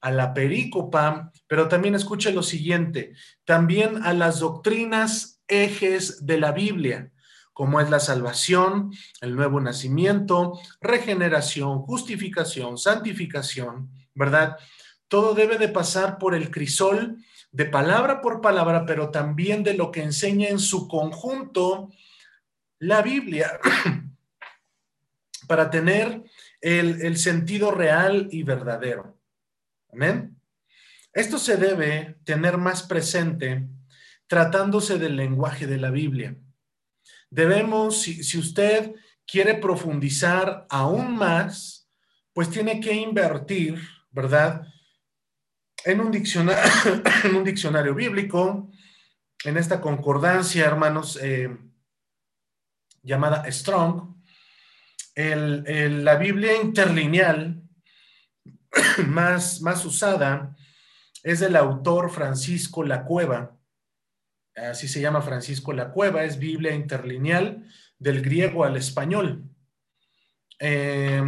a 0.00 0.10
la 0.10 0.34
perícopa, 0.34 1.32
pero 1.46 1.68
también 1.68 1.94
escuche 1.94 2.32
lo 2.32 2.42
siguiente, 2.42 3.14
también 3.44 4.04
a 4.04 4.12
las 4.12 4.40
doctrinas 4.40 5.42
ejes 5.48 6.26
de 6.26 6.38
la 6.38 6.52
Biblia, 6.52 7.10
como 7.52 7.80
es 7.80 7.88
la 7.88 8.00
salvación, 8.00 8.92
el 9.20 9.34
nuevo 9.34 9.60
nacimiento, 9.60 10.60
regeneración, 10.80 11.80
justificación, 11.82 12.76
santificación, 12.78 13.90
¿verdad? 14.16 14.56
Todo 15.06 15.34
debe 15.34 15.58
de 15.58 15.68
pasar 15.68 16.18
por 16.18 16.34
el 16.34 16.50
crisol 16.50 17.18
de 17.52 17.66
palabra 17.66 18.20
por 18.20 18.40
palabra, 18.40 18.84
pero 18.84 19.10
también 19.10 19.62
de 19.62 19.74
lo 19.74 19.92
que 19.92 20.02
enseña 20.02 20.48
en 20.48 20.58
su 20.58 20.88
conjunto 20.88 21.90
la 22.80 23.00
Biblia, 23.02 23.60
para 25.46 25.70
tener 25.70 26.24
el, 26.60 27.00
el 27.02 27.16
sentido 27.16 27.70
real 27.70 28.28
y 28.32 28.42
verdadero. 28.42 29.16
Amén. 29.92 30.36
Esto 31.12 31.38
se 31.38 31.56
debe 31.56 32.18
tener 32.24 32.58
más 32.58 32.82
presente 32.82 33.66
tratándose 34.26 34.98
del 34.98 35.16
lenguaje 35.16 35.66
de 35.66 35.78
la 35.78 35.90
Biblia. 35.90 36.36
Debemos, 37.30 38.02
si, 38.02 38.38
usted 38.38 38.94
quiere 39.26 39.54
profundizar 39.54 40.66
aún 40.68 41.16
más, 41.16 41.88
pues 42.32 42.50
tiene 42.50 42.80
que 42.80 42.92
invertir, 42.92 43.80
¿verdad? 44.16 44.66
En 45.84 46.00
un 46.00 46.10
diccionario, 47.44 47.94
bíblico, 47.94 48.72
en 49.44 49.56
esta 49.58 49.80
concordancia, 49.80 50.64
hermanos, 50.64 51.18
eh, 51.22 51.54
llamada 53.02 53.44
Strong, 53.52 54.16
la 55.14 56.16
Biblia 56.16 56.60
interlineal 56.60 57.62
más, 59.06 59.60
más 59.60 59.84
usada 59.84 60.56
es 61.22 61.40
del 61.40 61.54
autor 61.54 62.10
Francisco 62.10 62.82
La 62.82 63.04
Cueva. 63.04 63.56
Así 64.56 64.88
se 64.88 65.00
llama 65.00 65.22
Francisco 65.22 65.72
La 65.72 65.92
Cueva, 65.92 66.24
es 66.24 66.38
Biblia 66.38 66.74
interlineal 66.74 67.68
del 67.98 68.22
griego 68.22 68.64
al 68.64 68.76
español. 68.76 69.44
Eh, 70.58 71.22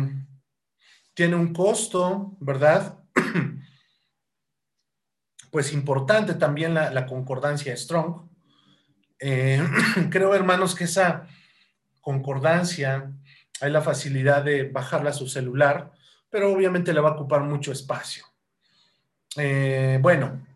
tiene 1.18 1.34
un 1.34 1.52
costo, 1.52 2.36
¿verdad? 2.38 3.00
pues 5.50 5.72
importante 5.72 6.34
también 6.34 6.74
la, 6.74 7.06
concordancia 7.06 7.76
Strong. 7.76 8.22
Eh, 9.18 9.60
creo, 10.10 10.32
hermanos, 10.32 10.76
que 10.76 10.84
esa 10.84 11.26
concordancia 12.00 13.10
hay 13.60 13.72
la 13.72 13.82
facilidad 13.82 14.44
de 14.44 14.68
bajarla 14.68 15.10
a 15.10 15.12
su 15.12 15.26
celular, 15.26 15.90
pero 16.30 16.52
obviamente 16.52 16.92
le 16.92 17.00
va 17.00 17.08
a 17.08 17.14
ocupar 17.14 17.42
mucho 17.42 17.72
espacio. 17.72 18.24
Eh, 19.34 19.98
bueno, 20.00 20.46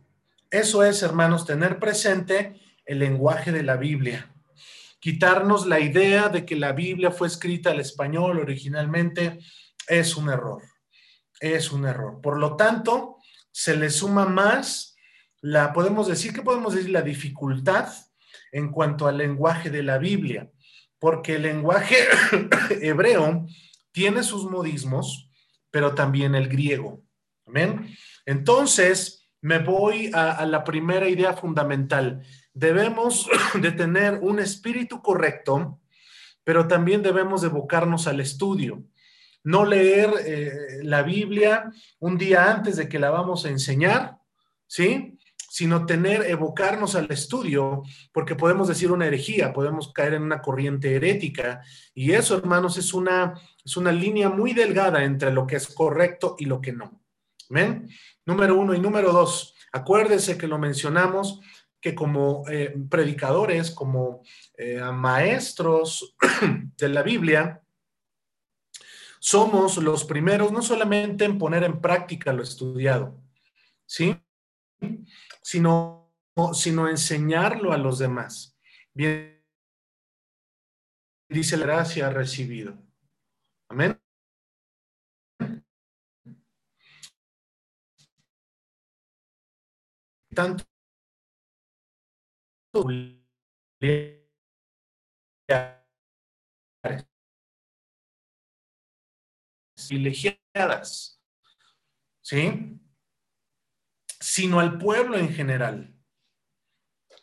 eso 0.48 0.84
es, 0.84 1.02
hermanos, 1.02 1.44
tener 1.44 1.80
presente 1.80 2.60
el 2.86 3.00
lenguaje 3.00 3.50
de 3.50 3.64
la 3.64 3.74
Biblia. 3.74 4.30
Quitarnos 5.00 5.66
la 5.66 5.80
idea 5.80 6.28
de 6.28 6.46
que 6.46 6.54
la 6.54 6.70
Biblia 6.70 7.10
fue 7.10 7.26
escrita 7.26 7.72
al 7.72 7.80
español 7.80 8.38
originalmente 8.38 9.40
es 9.88 10.16
un 10.16 10.28
error. 10.28 10.62
Es 11.40 11.72
un 11.72 11.86
error. 11.86 12.20
Por 12.20 12.38
lo 12.38 12.56
tanto, 12.56 13.16
se 13.50 13.76
le 13.76 13.90
suma 13.90 14.26
más 14.26 14.92
la, 15.42 15.72
podemos 15.72 16.06
decir, 16.06 16.32
que 16.32 16.42
podemos 16.42 16.74
decir? 16.74 16.90
La 16.90 17.02
dificultad 17.02 17.92
en 18.52 18.70
cuanto 18.70 19.08
al 19.08 19.18
lenguaje 19.18 19.70
de 19.70 19.82
la 19.82 19.98
Biblia, 19.98 20.48
porque 20.98 21.34
el 21.34 21.42
lenguaje 21.42 21.96
hebreo 22.80 23.46
tiene 23.90 24.22
sus 24.22 24.48
modismos, 24.48 25.28
pero 25.70 25.94
también 25.94 26.36
el 26.36 26.48
griego. 26.48 27.02
Amén. 27.44 27.94
Entonces, 28.24 29.28
me 29.40 29.58
voy 29.58 30.12
a, 30.14 30.46
la 30.46 30.62
primera 30.62 31.08
idea 31.08 31.34
fundamental. 31.34 32.22
Debemos 32.54 33.28
de 33.60 33.72
tener 33.72 34.20
un 34.22 34.38
espíritu 34.38 35.02
correcto, 35.02 35.80
pero 36.44 36.68
también 36.68 37.02
debemos 37.02 37.42
evocarnos 37.42 38.06
al 38.06 38.20
estudio. 38.20 38.84
No 39.44 39.64
leer 39.64 40.10
eh, 40.24 40.80
la 40.82 41.02
Biblia 41.02 41.70
un 41.98 42.16
día 42.16 42.50
antes 42.50 42.76
de 42.76 42.88
que 42.88 42.98
la 42.98 43.10
vamos 43.10 43.44
a 43.44 43.48
enseñar, 43.48 44.18
¿sí? 44.66 45.18
Sino 45.50 45.84
tener, 45.84 46.22
evocarnos 46.22 46.94
al 46.94 47.10
estudio, 47.10 47.82
porque 48.12 48.34
podemos 48.34 48.68
decir 48.68 48.90
una 48.90 49.06
herejía, 49.06 49.52
podemos 49.52 49.92
caer 49.92 50.14
en 50.14 50.22
una 50.22 50.40
corriente 50.40 50.94
herética. 50.94 51.62
Y 51.94 52.12
eso, 52.12 52.36
hermanos, 52.38 52.78
es 52.78 52.94
una, 52.94 53.34
es 53.64 53.76
una 53.76 53.92
línea 53.92 54.28
muy 54.28 54.54
delgada 54.54 55.04
entre 55.04 55.32
lo 55.32 55.46
que 55.46 55.56
es 55.56 55.66
correcto 55.68 56.36
y 56.38 56.46
lo 56.46 56.60
que 56.60 56.72
no. 56.72 57.02
¿Ven? 57.50 57.90
Número 58.24 58.58
uno 58.58 58.74
y 58.74 58.80
número 58.80 59.12
dos, 59.12 59.54
acuérdese 59.72 60.38
que 60.38 60.46
lo 60.46 60.58
mencionamos, 60.58 61.40
que 61.82 61.94
como 61.94 62.44
eh, 62.48 62.74
predicadores, 62.88 63.72
como 63.72 64.22
eh, 64.56 64.80
maestros 64.94 66.14
de 66.78 66.88
la 66.88 67.02
Biblia, 67.02 67.61
somos 69.22 69.76
los 69.76 70.04
primeros 70.04 70.50
no 70.50 70.62
solamente 70.62 71.24
en 71.24 71.38
poner 71.38 71.62
en 71.62 71.80
práctica 71.80 72.32
lo 72.32 72.42
estudiado, 72.42 73.22
¿sí? 73.86 74.20
Sino, 75.40 76.12
sino 76.54 76.88
enseñarlo 76.88 77.72
a 77.72 77.78
los 77.78 78.00
demás. 78.00 78.58
Bien, 78.92 79.40
dice 81.28 81.56
la 81.56 81.66
gracia 81.66 82.10
recibido. 82.10 82.82
Amén. 83.68 83.96
tanto 90.34 90.64
privilegiadas, 99.92 101.20
¿sí? 102.22 102.78
Sino 104.20 104.60
al 104.60 104.78
pueblo 104.78 105.18
en 105.18 105.32
general. 105.32 105.94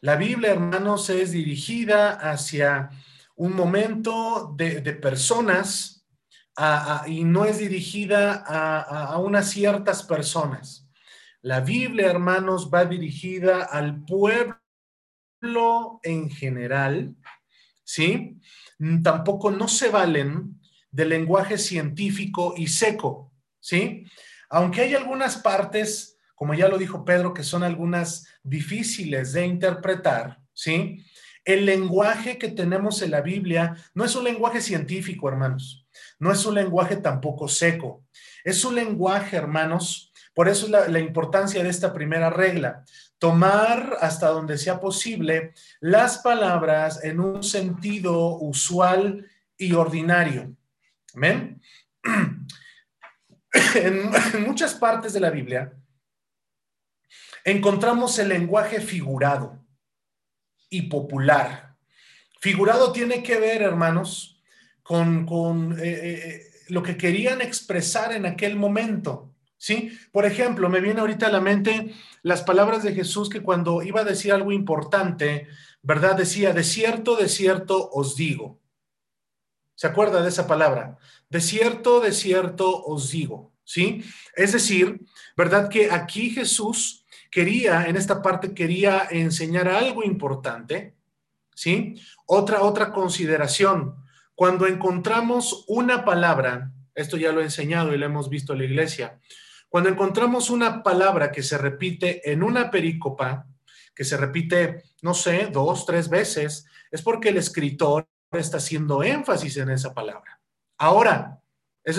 La 0.01 0.15
Biblia, 0.15 0.51
hermanos, 0.51 1.09
es 1.09 1.31
dirigida 1.31 2.13
hacia 2.13 2.89
un 3.35 3.55
momento 3.55 4.53
de, 4.55 4.81
personas 4.93 6.05
y 7.07 7.23
no 7.23 7.45
es 7.45 7.57
dirigida 7.57 8.33
a 8.35 9.17
unas 9.17 9.49
ciertas 9.49 10.03
personas. 10.03 10.87
La 11.41 11.61
Biblia, 11.61 12.07
hermanos, 12.09 12.69
va 12.73 12.85
dirigida 12.85 13.63
al 13.63 14.03
pueblo 14.03 14.59
en 16.03 16.29
general, 16.29 17.15
¿sí? 17.83 18.39
Tampoco 19.03 19.51
no 19.51 19.67
se 19.67 19.89
valen 19.89 20.58
del 20.91 21.09
lenguaje 21.09 21.57
científico 21.57 22.53
y 22.57 22.67
seco, 22.67 23.31
¿sí? 23.59 24.05
Aunque 24.49 24.81
hay 24.81 24.95
algunas 24.95 25.37
partes, 25.37 26.17
como 26.35 26.53
ya 26.53 26.67
lo 26.67 26.77
dijo 26.77 27.05
Pedro, 27.05 27.33
que 27.33 27.43
son 27.43 27.63
algunas 27.63 28.27
difíciles 28.43 29.33
de 29.33 29.45
interpretar, 29.45 30.39
¿sí? 30.53 31.05
El 31.45 31.65
lenguaje 31.65 32.37
que 32.37 32.49
tenemos 32.49 33.01
en 33.01 33.11
la 33.11 33.21
Biblia 33.21 33.75
no 33.93 34.05
es 34.05 34.15
un 34.15 34.23
lenguaje 34.23 34.61
científico, 34.61 35.29
hermanos. 35.29 35.87
No 36.19 36.31
es 36.31 36.45
un 36.45 36.55
lenguaje 36.55 36.97
tampoco 36.97 37.47
seco. 37.47 38.05
Es 38.43 38.63
un 38.65 38.75
lenguaje, 38.75 39.37
hermanos, 39.37 40.09
por 40.33 40.47
eso 40.47 40.65
es 40.65 40.89
la, 40.89 40.99
importancia 40.99 41.63
de 41.63 41.69
esta 41.69 41.93
primera 41.93 42.29
regla. 42.29 42.85
Tomar 43.17 43.97
hasta 43.99 44.29
donde 44.29 44.57
sea 44.57 44.79
posible 44.79 45.53
las 45.81 46.19
palabras 46.19 47.03
en 47.03 47.19
un 47.19 47.43
sentido 47.43 48.37
usual 48.37 49.27
y 49.57 49.73
ordinario. 49.73 50.55
Amén. 51.15 51.61
En, 53.73 54.11
muchas 54.45 54.75
partes 54.75 55.11
de 55.11 55.19
la 55.19 55.31
Biblia 55.31 55.73
encontramos 57.43 58.19
el 58.19 58.29
lenguaje 58.29 58.79
figurado 58.79 59.65
y 60.69 60.83
popular. 60.83 61.75
Figurado 62.39 62.91
tiene 62.91 63.23
que 63.23 63.39
ver, 63.39 63.63
hermanos, 63.63 64.39
con, 64.83 65.75
eh, 65.79 65.83
eh, 65.83 66.21
eh, 66.25 66.41
lo 66.67 66.83
que 66.83 66.95
querían 66.95 67.41
expresar 67.41 68.13
en 68.13 68.27
aquel 68.27 68.55
momento. 68.55 69.33
¿sí? 69.57 69.97
Por 70.11 70.27
ejemplo, 70.27 70.69
me 70.69 70.79
viene 70.79 71.01
ahorita 71.01 71.27
a 71.27 71.31
la 71.31 71.41
mente 71.41 71.93
las 72.21 72.43
palabras 72.43 72.83
de 72.83 72.93
Jesús 72.93 73.29
que 73.29 73.41
cuando 73.41 73.81
iba 73.81 74.01
a 74.01 74.05
decir 74.05 74.31
algo 74.31 74.51
importante, 74.51 75.47
¿verdad? 75.81 76.15
Decía, 76.15 76.53
de 76.53 76.63
cierto, 76.63 77.15
de 77.15 77.29
cierto 77.29 77.89
os 77.91 78.15
digo. 78.15 78.58
¿Se 79.79 79.87
acuerda 79.87 80.21
de 80.21 80.27
esa 80.27 80.45
palabra? 80.45 80.97
De 81.29 81.39
cierto, 81.39 82.01
de 82.01 82.11
cierto 82.11 82.83
os 82.83 83.11
digo, 83.11 83.53
¿sí? 83.63 84.03
Es 84.35 84.51
decir, 84.51 84.99
¿verdad? 85.37 85.69
Que 85.69 85.89
aquí 85.89 86.31
Jesús 86.31 87.05
quería, 87.31 87.85
en 87.85 87.95
esta 87.95 88.21
parte 88.21 88.53
quería 88.53 89.07
enseñar 89.09 89.69
algo 89.69 90.03
importante, 90.03 90.95
¿sí? 91.55 91.95
Otra, 92.25 92.63
otra 92.63 92.91
consideración. 92.91 93.95
Cuando 94.35 94.67
encontramos 94.67 95.63
una 95.67 96.03
palabra 96.03 96.73
esto 96.99 97.15
ya 97.15 97.31
lo 97.31 97.39
he 97.39 97.45
enseñado 97.45 97.93
y 97.93 97.97
lo 97.97 98.05
hemos 98.05 98.27
visto 98.27 98.51
en 98.51 98.59
la 98.59 98.65
iglesia. 98.65 99.21
Cuando 99.69 99.89
encontramos 99.89 100.49
una 100.49 100.83
palabra 100.83 101.31
que 101.31 101.43
se 101.43 101.57
repite 101.57 102.29
en 102.29 102.43
una 102.43 102.69
perícopa, 102.69 103.47
que 103.95 104.03
se 104.03 104.17
repite, 104.17 104.83
no 105.01 105.13
sé, 105.13 105.47
dos, 105.49 105.85
tres 105.85 106.09
veces, 106.09 106.65
es 106.91 107.01
porque 107.01 107.29
el 107.29 107.37
escritor 107.37 108.09
está 108.37 108.57
haciendo 108.57 109.01
énfasis 109.01 109.57
en 109.57 109.69
esa 109.69 109.93
palabra. 109.93 110.39
Ahora, 110.77 111.41
eh, 111.83 111.95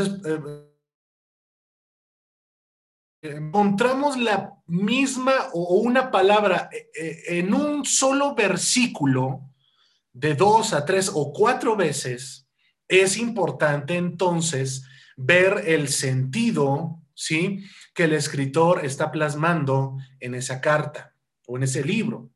encontramos 3.22 4.16
la 4.16 4.54
misma 4.66 5.32
o 5.52 5.74
una 5.80 6.10
palabra 6.10 6.70
eh, 6.72 6.90
eh, 6.94 7.22
en 7.38 7.52
un 7.52 7.84
solo 7.84 8.34
versículo 8.34 9.50
de 10.12 10.34
dos 10.34 10.72
a 10.72 10.84
tres 10.84 11.10
o 11.12 11.32
cuatro 11.32 11.76
veces, 11.76 12.48
es 12.88 13.16
importante 13.16 13.96
entonces 13.96 14.84
ver 15.16 15.64
el 15.66 15.88
sentido, 15.88 17.02
¿sí? 17.14 17.64
Que 17.94 18.04
el 18.04 18.12
escritor 18.12 18.84
está 18.84 19.10
plasmando 19.10 19.96
en 20.18 20.34
esa 20.34 20.60
carta 20.60 21.14
o 21.46 21.56
en 21.56 21.64
ese 21.64 21.84
libro. 21.84 22.30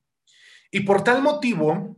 Y 0.71 0.81
por 0.81 1.03
tal 1.03 1.23
motivo, 1.23 1.97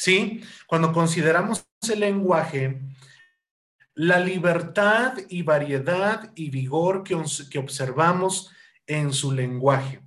¿sí? 0.00 0.40
Cuando 0.66 0.92
consideramos 0.92 1.66
el 1.92 2.00
lenguaje, 2.00 2.80
la 3.94 4.18
libertad 4.18 5.12
y 5.28 5.42
variedad 5.42 6.32
y 6.34 6.48
vigor 6.48 7.04
que, 7.04 7.22
que 7.50 7.58
observamos 7.58 8.50
en 8.86 9.12
su 9.12 9.30
lenguaje. 9.30 10.00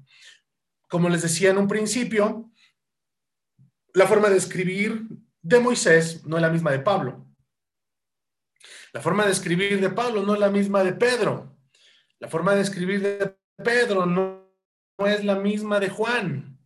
Como 0.90 1.10
les 1.10 1.22
decía 1.22 1.52
en 1.52 1.60
un 1.60 1.68
principio, 1.68 2.52
la 3.94 4.08
forma 4.08 4.30
de 4.30 4.38
escribir 4.38 5.06
de 5.44 5.60
Moisés 5.60 6.26
no 6.26 6.38
es 6.38 6.42
la 6.42 6.50
misma 6.50 6.72
de 6.72 6.80
Pablo. 6.80 7.28
La 8.94 9.02
forma 9.02 9.26
de 9.26 9.32
escribir 9.32 9.80
de 9.80 9.92
Pablo 9.92 10.24
no 10.24 10.34
es 10.34 10.40
la 10.40 10.50
misma 10.50 10.84
de 10.84 10.94
Pedro. 10.94 11.56
La 12.18 12.30
forma 12.30 12.56
de 12.56 12.62
escribir 12.62 13.02
de 13.02 13.38
Pedro 13.64 14.08
no, 14.08 14.50
es 15.06 15.24
la 15.24 15.36
misma 15.36 15.80
de 15.80 15.90
Juan. 15.90 16.58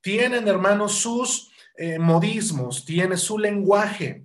Tienen, 0.00 0.48
hermanos, 0.48 0.98
sus 0.98 1.53
eh, 1.76 1.98
modismos, 1.98 2.84
tiene 2.84 3.16
su 3.16 3.38
lenguaje. 3.38 4.24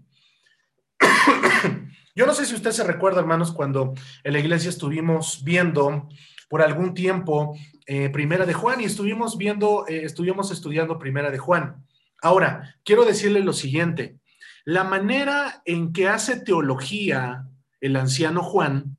Yo 2.16 2.26
no 2.26 2.34
sé 2.34 2.46
si 2.46 2.56
usted 2.56 2.72
se 2.72 2.84
recuerda, 2.84 3.20
hermanos, 3.20 3.52
cuando 3.52 3.94
en 4.24 4.34
la 4.34 4.40
iglesia 4.40 4.70
estuvimos 4.70 5.44
viendo 5.44 6.10
por 6.50 6.62
algún 6.62 6.94
tiempo 6.94 7.58
eh, 7.86 8.10
Primera 8.10 8.46
de 8.46 8.54
Juan 8.54 8.82
y 8.82 8.86
estuvimos 8.86 9.38
viendo, 9.38 9.86
eh, 9.88 10.04
estuvimos 10.04 10.52
estudiando 10.52 11.00
Primera 11.00 11.32
de 11.32 11.38
Juan. 11.38 11.86
Ahora, 12.22 12.76
quiero 12.84 13.06
decirle 13.06 13.40
lo 13.42 13.54
siguiente. 13.54 14.20
La 14.66 14.84
manera 14.84 15.62
en 15.66 15.94
que 15.94 16.08
hace 16.08 16.40
teología 16.40 17.48
el 17.82 17.96
anciano 17.96 18.44
Juan 18.44 18.98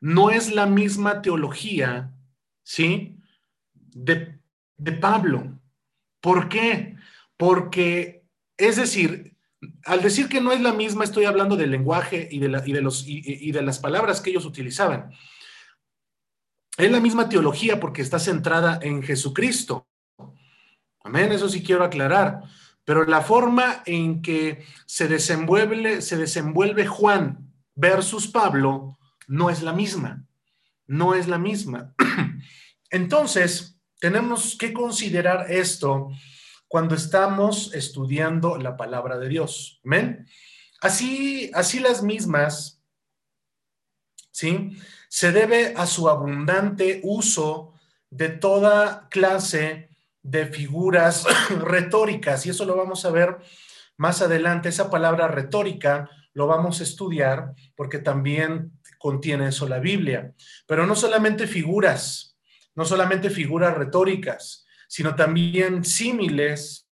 no 0.00 0.30
es 0.30 0.52
la 0.52 0.66
misma 0.66 1.22
teología, 1.22 2.12
¿sí? 2.62 3.16
De, 3.74 4.38
Pablo. 5.00 5.60
¿Por 6.20 6.48
qué? 6.48 6.91
Porque, 7.42 8.24
es 8.56 8.76
decir, 8.76 9.36
al 9.84 10.00
decir 10.00 10.28
que 10.28 10.40
no 10.40 10.52
es 10.52 10.60
la 10.60 10.72
misma, 10.72 11.02
estoy 11.02 11.24
hablando 11.24 11.56
del 11.56 11.72
lenguaje 11.72 12.28
y 12.30 12.38
de, 12.38 13.62
las 13.62 13.78
palabras 13.80 14.20
que 14.20 14.30
ellos 14.30 14.44
utilizaban. 14.44 15.10
Es 16.76 16.88
la 16.88 17.00
misma 17.00 17.28
teología 17.28 17.80
porque 17.80 18.00
está 18.00 18.20
centrada 18.20 18.78
en 18.80 19.02
Jesucristo. 19.02 19.88
Amén, 21.02 21.32
eso 21.32 21.48
sí 21.48 21.64
quiero 21.64 21.82
aclarar. 21.82 22.42
Pero 22.84 23.06
la 23.06 23.22
forma 23.22 23.82
en 23.86 24.22
que 24.22 24.64
se 24.86 25.08
desenvuelve 25.08 26.86
Juan 26.86 27.52
versus 27.74 28.28
Pablo 28.28 29.00
no 29.26 29.50
es 29.50 29.64
la 29.64 29.72
misma. 29.72 30.24
No 30.86 31.16
es 31.16 31.26
la 31.26 31.38
misma. 31.38 31.92
Entonces, 32.90 33.80
tenemos 33.98 34.56
que 34.56 34.72
considerar 34.72 35.50
esto 35.50 36.10
cuando 36.72 36.94
estamos 36.94 37.74
estudiando 37.74 38.56
la 38.56 38.78
palabra 38.78 39.18
de 39.18 39.28
Dios. 39.28 39.82
Amén. 39.84 40.26
Así, 40.80 41.50
así 41.52 41.80
las 41.80 42.02
mismas, 42.02 42.82
¿sí? 44.30 44.78
Se 45.10 45.32
debe 45.32 45.74
a 45.76 45.84
su 45.84 46.08
abundante 46.08 47.02
uso 47.04 47.74
de 48.08 48.30
toda 48.30 49.10
clase 49.10 49.90
de 50.22 50.46
figuras 50.46 51.26
retóricas 51.50 52.46
y 52.46 52.48
eso 52.48 52.64
lo 52.64 52.74
vamos 52.74 53.04
a 53.04 53.10
ver 53.10 53.36
más 53.98 54.22
adelante. 54.22 54.70
Esa 54.70 54.88
palabra 54.88 55.28
retórica 55.28 56.08
lo 56.32 56.46
vamos 56.46 56.80
a 56.80 56.84
estudiar 56.84 57.52
porque 57.76 57.98
también 57.98 58.80
contiene 58.96 59.48
eso 59.48 59.68
la 59.68 59.78
Biblia. 59.78 60.32
Pero 60.66 60.86
no 60.86 60.96
solamente 60.96 61.46
figuras, 61.46 62.38
no 62.74 62.86
solamente 62.86 63.28
figuras 63.28 63.76
retóricas, 63.76 64.61
sino 64.92 65.16
también 65.16 65.86
símiles, 65.86 66.86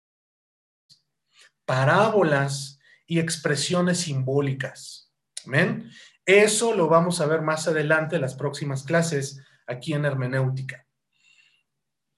parábolas 1.65 2.79
y 3.07 3.21
expresiones 3.21 4.01
simbólicas. 4.01 5.11
Amén. 5.47 5.91
Eso 6.27 6.75
lo 6.75 6.89
vamos 6.89 7.23
a 7.23 7.27
ver 7.27 7.41
más 7.41 7.67
adelante 7.69 8.17
en 8.17 8.21
las 8.21 8.35
próximas 8.35 8.83
clases 8.83 9.41
aquí 9.67 9.95
en 9.95 10.05
hermenéutica. 10.05 10.87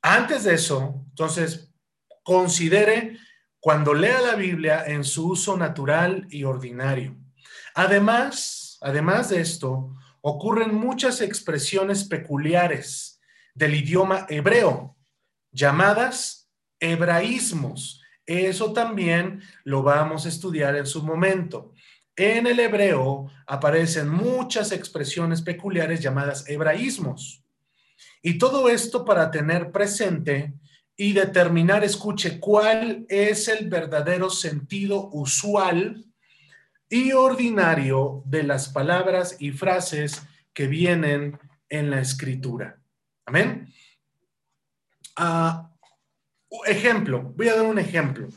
Antes 0.03 0.43
de 0.43 0.55
eso, 0.55 1.05
entonces, 1.11 1.73
considere 2.25 3.17
cuando 3.61 3.95
lea 3.95 4.21
la 4.21 4.35
Biblia 4.35 4.85
en 4.85 5.05
su 5.05 5.29
uso 5.29 5.57
natural 5.57 6.27
y 6.29 6.43
ordinario. 6.43 7.17
Además, 7.77 8.79
además 8.81 9.29
de 9.29 9.43
esto, 9.43 9.97
ocurren 10.23 10.75
muchas 10.75 11.21
expresiones 11.21 12.03
peculiares 12.03 13.21
del 13.55 13.77
idioma 13.77 14.27
hebreo, 14.29 14.98
llamadas 15.59 16.49
hebraísmos. 16.81 18.01
Eso 18.25 18.73
también 18.73 19.43
lo 19.65 19.83
vamos 19.83 20.25
a 20.25 20.29
estudiar 20.29 20.77
en 20.77 20.87
su 20.87 21.03
momento. 21.03 21.73
En 22.17 22.47
el 22.47 22.61
hebreo 22.61 23.31
aparecen 23.47 24.09
muchas 24.09 24.73
expresiones 24.73 25.43
peculiares 25.43 26.01
llamadas 26.01 26.49
hebraísmos. 26.49 27.43
Y 28.23 28.39
todo 28.39 28.69
esto 28.69 29.05
para 29.05 29.31
tener 29.31 29.73
presente 29.73 30.55
y 30.97 31.13
determinar, 31.13 31.85
escuche, 31.85 32.41
cuál 32.41 33.07
es 33.09 33.49
el 33.49 33.69
verdadero 33.69 34.31
sentido 34.31 35.11
usual 35.13 36.05
y 36.89 37.13
ordinario 37.13 38.23
de 38.27 38.43
las 38.43 38.69
palabras 38.69 39.37
y 39.39 39.53
frases 39.53 40.23
que 40.53 40.67
vienen 40.67 41.39
en 41.69 41.91
la 41.91 42.01
escritura. 42.01 42.81
Amén. 43.27 43.73
Ah, 45.21 45.69
ejemplo, 46.67 47.33
voy 47.37 47.49
a 47.49 47.57
dar 47.57 47.67
un 47.67 47.79
ejemplo. 47.79 48.29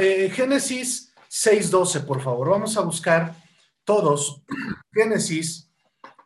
Eh, 0.00 0.30
Génesis 0.34 1.12
6.12, 1.28 2.06
por 2.06 2.22
favor. 2.22 2.48
Vamos 2.48 2.76
a 2.76 2.80
buscar 2.80 3.34
todos 3.84 4.42
Génesis, 4.92 5.70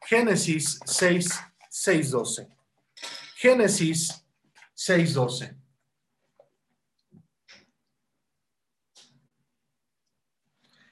Génesis 0.08 0.78
6, 0.86 1.28
6.12. 1.70 2.48
Génesis 3.36 4.24
6:12. 4.76 5.56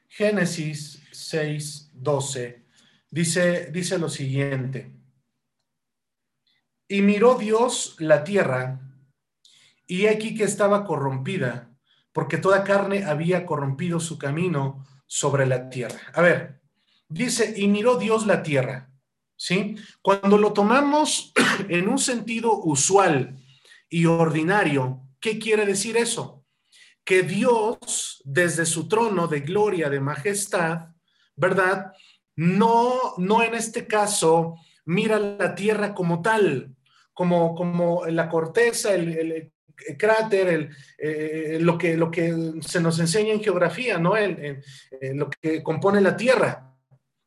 Génesis 0.09 1.00
6:12 1.12 2.64
dice, 3.09 3.70
dice 3.70 3.98
lo 3.98 4.09
siguiente. 4.09 4.99
Y 6.90 7.03
miró 7.03 7.37
Dios 7.37 7.94
la 8.00 8.24
tierra, 8.24 8.81
y 9.87 10.07
aquí 10.07 10.35
que 10.35 10.42
estaba 10.42 10.85
corrompida, 10.85 11.70
porque 12.12 12.37
toda 12.37 12.64
carne 12.64 13.05
había 13.05 13.46
corrompido 13.46 14.00
su 14.00 14.18
camino 14.18 14.85
sobre 15.07 15.46
la 15.46 15.70
tierra. 15.70 16.00
A 16.14 16.20
ver, 16.20 16.61
dice, 17.09 17.55
y 17.57 17.68
miró 17.68 17.96
Dios 17.96 18.26
la 18.26 18.42
tierra. 18.42 18.90
¿sí? 19.37 19.76
Cuando 20.03 20.37
lo 20.37 20.53
tomamos 20.53 21.33
en 21.68 21.88
un 21.88 22.00
sentido 22.00 22.59
usual 22.59 23.37
y 23.88 24.07
ordinario, 24.07 25.00
¿qué 25.20 25.38
quiere 25.38 25.66
decir 25.66 25.96
eso? 25.96 26.44
Que 27.05 27.22
Dios, 27.22 28.20
desde 28.24 28.66
su 28.66 28.88
trono 28.88 29.29
de 29.29 29.42
gloria, 29.42 29.88
de 29.90 30.00
majestad, 30.00 30.88
¿verdad? 31.37 31.92
No, 32.35 33.14
no 33.16 33.44
en 33.44 33.55
este 33.55 33.87
caso 33.87 34.57
mira 34.85 35.20
la 35.20 35.55
tierra 35.55 35.94
como 35.94 36.20
tal, 36.20 36.74
como, 37.20 37.54
como 37.54 38.06
la 38.06 38.30
corteza, 38.30 38.94
el, 38.94 39.52
cráter, 39.98 40.70
eh, 40.96 41.59
lo, 41.61 41.76
que, 41.76 41.98
lo 41.98 42.11
que 42.11 42.54
se 42.62 42.80
nos 42.80 42.98
enseña 42.98 43.35
en 43.35 43.42
geografía, 43.42 43.98
¿no? 43.98 44.14
lo 45.14 45.28
que 45.28 45.62
compone 45.62 46.00
la 46.00 46.16
tierra 46.16 46.70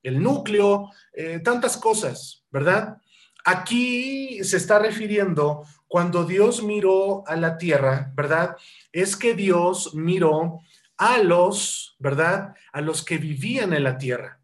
el 0.03 0.21
núcleo, 0.21 0.91
eh, 1.13 1.39
tantas 1.39 1.77
cosas, 1.77 2.43
¿verdad? 2.51 2.97
Aquí 3.45 4.43
se 4.43 4.57
está 4.57 4.79
refiriendo 4.79 5.65
cuando 5.87 6.25
Dios 6.25 6.61
miró 6.61 7.23
a 7.27 7.35
la 7.35 7.57
tierra, 7.57 8.11
¿verdad? 8.13 8.57
Es 8.91 9.15
que 9.15 9.33
Dios 9.33 9.95
miró 9.95 10.59
a 10.97 11.19
los, 11.19 11.95
¿verdad? 11.99 12.53
A 12.71 12.81
los 12.81 13.03
que 13.03 13.17
vivían 13.17 13.73
en 13.73 13.83
la 13.83 13.97
tierra, 13.97 14.39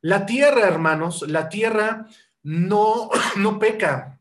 La 0.00 0.26
tierra, 0.26 0.66
hermanos, 0.66 1.22
la 1.28 1.48
tierra 1.48 2.06
no, 2.42 3.10
no 3.36 3.58
peca. 3.58 4.11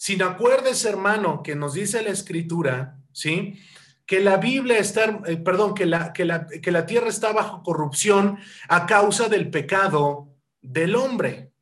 Sin 0.00 0.22
acuerdes, 0.22 0.86
hermano, 0.86 1.42
que 1.42 1.54
nos 1.54 1.74
dice 1.74 2.00
la 2.02 2.08
escritura, 2.08 2.96
¿sí? 3.12 3.60
Que 4.06 4.20
la 4.20 4.38
Biblia 4.38 4.78
está, 4.78 5.20
eh, 5.26 5.36
perdón, 5.36 5.74
que 5.74 5.84
la, 5.84 6.14
que, 6.14 6.24
la, 6.24 6.46
que 6.46 6.72
la 6.72 6.86
tierra 6.86 7.10
está 7.10 7.34
bajo 7.34 7.62
corrupción 7.62 8.38
a 8.70 8.86
causa 8.86 9.28
del 9.28 9.50
pecado 9.50 10.34
del 10.62 10.96
hombre. 10.96 11.52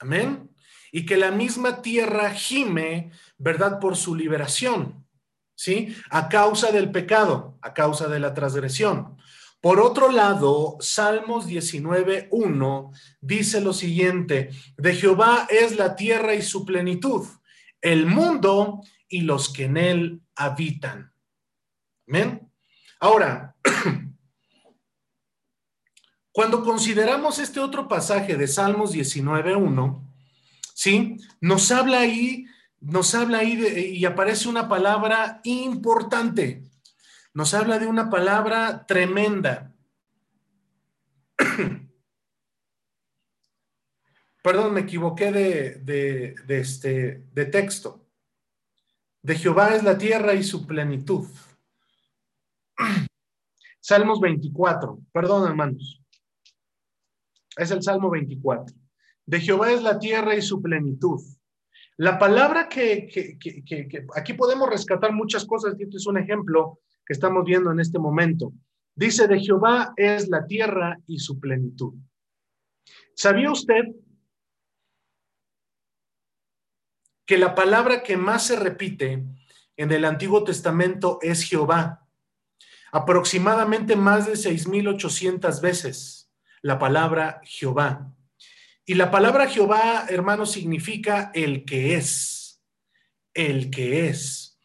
Amén. 0.00 0.50
Y 0.90 1.06
que 1.06 1.16
la 1.16 1.30
misma 1.30 1.80
tierra 1.80 2.30
gime, 2.30 3.12
¿verdad? 3.38 3.78
Por 3.78 3.94
su 3.94 4.16
liberación, 4.16 5.06
¿sí? 5.54 5.94
A 6.10 6.28
causa 6.28 6.72
del 6.72 6.90
pecado, 6.90 7.56
a 7.62 7.72
causa 7.72 8.08
de 8.08 8.18
la 8.18 8.34
transgresión. 8.34 9.16
Por 9.60 9.78
otro 9.78 10.10
lado, 10.10 10.76
Salmos 10.80 11.46
19.1 11.46 12.90
dice 13.20 13.60
lo 13.60 13.72
siguiente, 13.72 14.50
de 14.76 14.94
Jehová 14.96 15.46
es 15.48 15.76
la 15.76 15.94
tierra 15.94 16.34
y 16.34 16.42
su 16.42 16.66
plenitud, 16.66 17.24
el 17.80 18.06
mundo 18.06 18.82
y 19.08 19.22
los 19.22 19.52
que 19.52 19.64
en 19.64 19.76
él 19.76 20.22
habitan. 20.34 21.12
Amén. 22.08 22.50
Ahora, 23.00 23.56
cuando 26.32 26.62
consideramos 26.64 27.38
este 27.38 27.60
otro 27.60 27.88
pasaje 27.88 28.36
de 28.36 28.46
Salmos 28.48 28.94
19.1, 28.94 30.02
¿sí? 30.74 31.16
Nos 31.40 31.70
habla 31.70 32.00
ahí, 32.00 32.46
nos 32.80 33.14
habla 33.14 33.38
ahí 33.38 33.92
y 33.94 34.04
aparece 34.04 34.48
una 34.48 34.68
palabra 34.68 35.40
importante. 35.44 36.62
Nos 37.34 37.54
habla 37.54 37.78
de 37.78 37.86
una 37.86 38.08
palabra 38.08 38.86
tremenda. 38.86 39.75
Perdón, 44.46 44.74
me 44.74 44.82
equivoqué 44.82 45.32
de, 45.32 46.36
este, 46.46 47.24
de 47.34 47.46
texto. 47.46 48.06
De 49.20 49.34
Jehová 49.34 49.74
es 49.74 49.82
la 49.82 49.98
tierra 49.98 50.34
y 50.34 50.44
su 50.44 50.64
plenitud. 50.64 51.26
Salmos 53.80 54.20
24. 54.20 55.00
Perdón, 55.10 55.48
hermanos. 55.48 56.00
Es 57.56 57.72
el 57.72 57.82
Salmo 57.82 58.08
24. 58.08 58.72
De 59.24 59.40
Jehová 59.40 59.72
es 59.72 59.82
la 59.82 59.98
tierra 59.98 60.36
y 60.36 60.42
su 60.42 60.62
plenitud. 60.62 61.20
La 61.96 62.16
palabra 62.16 62.68
que, 62.68 63.08
que 63.08 64.06
aquí 64.14 64.34
podemos 64.34 64.70
rescatar 64.70 65.12
muchas 65.12 65.44
cosas, 65.44 65.74
este 65.76 65.96
es 65.96 66.06
un 66.06 66.18
ejemplo 66.18 66.78
que 67.04 67.14
estamos 67.14 67.44
viendo 67.44 67.72
en 67.72 67.80
este 67.80 67.98
momento. 67.98 68.52
Dice, 68.94 69.26
de 69.26 69.40
Jehová 69.40 69.92
es 69.96 70.28
la 70.28 70.46
tierra 70.46 70.96
y 71.08 71.18
su 71.18 71.40
plenitud. 71.40 71.94
¿Sabía 73.12 73.50
usted 73.50 73.82
que 77.26 77.36
la 77.36 77.54
palabra 77.54 78.02
que 78.02 78.16
más 78.16 78.46
se 78.46 78.56
repite 78.56 79.24
en 79.76 79.92
el 79.92 80.04
Antiguo 80.04 80.44
Testamento 80.44 81.18
es 81.20 81.42
Jehová. 81.42 82.06
Aproximadamente 82.92 83.96
más 83.96 84.26
de 84.26 84.34
6.800 84.34 85.60
veces 85.60 86.30
la 86.62 86.78
palabra 86.78 87.40
Jehová. 87.44 88.12
Y 88.84 88.94
la 88.94 89.10
palabra 89.10 89.48
Jehová, 89.48 90.06
hermano, 90.08 90.46
significa 90.46 91.32
el 91.34 91.64
que 91.64 91.96
es, 91.96 92.62
el 93.34 93.70
que 93.70 94.08
es. 94.08 94.58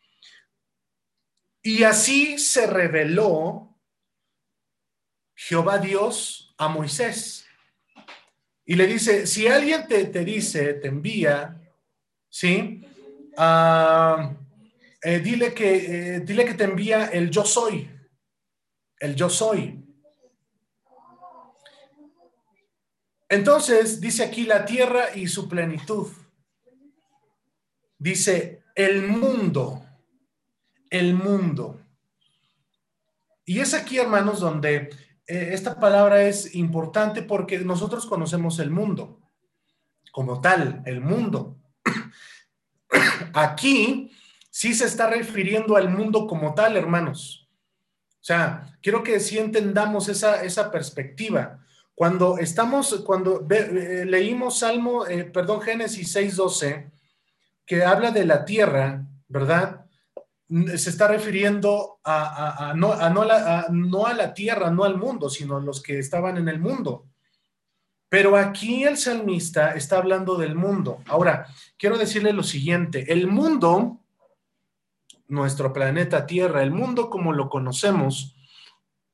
Y 1.63 1.83
así 1.83 2.37
se 2.37 2.67
reveló 2.67 3.79
Jehová 5.35 5.79
Dios 5.79 6.53
a 6.57 6.67
Moisés. 6.67 7.45
Y 8.65 8.75
le 8.75 8.85
dice, 8.87 9.25
si 9.25 9.47
alguien 9.47 9.87
te, 9.87 10.05
te 10.05 10.23
dice, 10.23 10.75
te 10.75 10.87
envía, 10.87 11.60
¿sí? 12.31 12.81
Ah, 13.37 14.33
eh, 15.03 15.19
dile, 15.19 15.53
que, 15.53 16.15
eh, 16.15 16.19
dile 16.21 16.45
que 16.45 16.55
te 16.55 16.63
envía 16.63 17.05
el 17.05 17.29
yo 17.29 17.45
soy, 17.45 17.89
el 18.99 19.15
yo 19.15 19.29
soy. 19.29 19.77
Entonces, 23.29 24.01
dice 24.01 24.23
aquí 24.23 24.45
la 24.45 24.65
tierra 24.65 25.15
y 25.15 25.27
su 25.27 25.47
plenitud. 25.47 26.07
Dice 27.97 28.63
el 28.75 29.07
mundo, 29.07 29.85
el 30.89 31.13
mundo. 31.13 31.79
Y 33.45 33.59
es 33.59 33.73
aquí, 33.73 33.97
hermanos, 33.97 34.39
donde 34.39 34.89
eh, 35.27 35.49
esta 35.53 35.79
palabra 35.79 36.23
es 36.23 36.55
importante 36.55 37.21
porque 37.21 37.59
nosotros 37.59 38.05
conocemos 38.05 38.59
el 38.59 38.69
mundo 38.69 39.21
como 40.11 40.41
tal, 40.41 40.83
el 40.85 40.99
mundo. 40.99 41.60
Aquí 43.33 44.11
sí 44.49 44.73
se 44.73 44.85
está 44.85 45.09
refiriendo 45.09 45.75
al 45.75 45.89
mundo 45.89 46.27
como 46.27 46.53
tal, 46.53 46.77
hermanos. 46.77 47.47
O 48.21 48.23
sea, 48.23 48.77
quiero 48.81 49.01
que 49.03 49.19
sí 49.19 49.39
entendamos 49.39 50.07
esa, 50.07 50.43
esa 50.43 50.69
perspectiva. 50.69 51.59
Cuando 51.95 52.37
estamos, 52.37 53.03
cuando 53.05 53.45
leímos 54.05 54.59
Salmo, 54.59 55.07
eh, 55.07 55.23
perdón, 55.25 55.61
Génesis 55.61 56.15
6:12, 56.15 56.91
que 57.65 57.83
habla 57.83 58.11
de 58.11 58.25
la 58.25 58.45
tierra, 58.45 59.05
¿verdad? 59.27 59.85
Se 60.49 60.89
está 60.89 61.07
refiriendo 61.07 61.99
a, 62.03 62.73
no, 62.75 62.95
no, 63.09 63.25
no 63.69 64.05
a 64.05 64.13
la 64.13 64.33
tierra, 64.33 64.69
no 64.69 64.83
al 64.83 64.97
mundo, 64.97 65.29
sino 65.29 65.57
a 65.57 65.61
los 65.61 65.81
que 65.81 65.97
estaban 65.97 66.37
en 66.37 66.49
el 66.49 66.59
mundo. 66.59 67.10
Pero 68.11 68.35
aquí 68.35 68.83
el 68.83 68.97
salmista 68.97 69.71
está 69.71 69.95
hablando 69.95 70.35
del 70.35 70.53
mundo. 70.53 71.01
Ahora, 71.07 71.47
quiero 71.77 71.97
decirle 71.97 72.33
lo 72.33 72.43
siguiente, 72.43 73.13
el 73.13 73.25
mundo, 73.25 74.01
nuestro 75.29 75.71
planeta 75.71 76.25
Tierra, 76.25 76.61
el 76.61 76.71
mundo 76.71 77.09
como 77.09 77.31
lo 77.31 77.47
conocemos, 77.47 78.35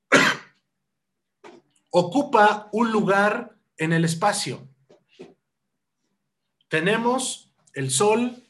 ocupa 1.91 2.69
un 2.71 2.91
lugar 2.91 3.55
en 3.77 3.93
el 3.93 4.03
espacio. 4.03 4.67
Tenemos 6.67 7.53
el 7.75 7.91
Sol, 7.91 8.43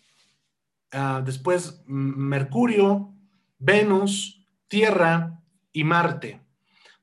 ah, 0.93 1.21
después 1.25 1.81
Mercurio, 1.87 3.13
Venus, 3.59 4.47
Tierra 4.69 5.41
y 5.73 5.83
Marte. 5.83 6.39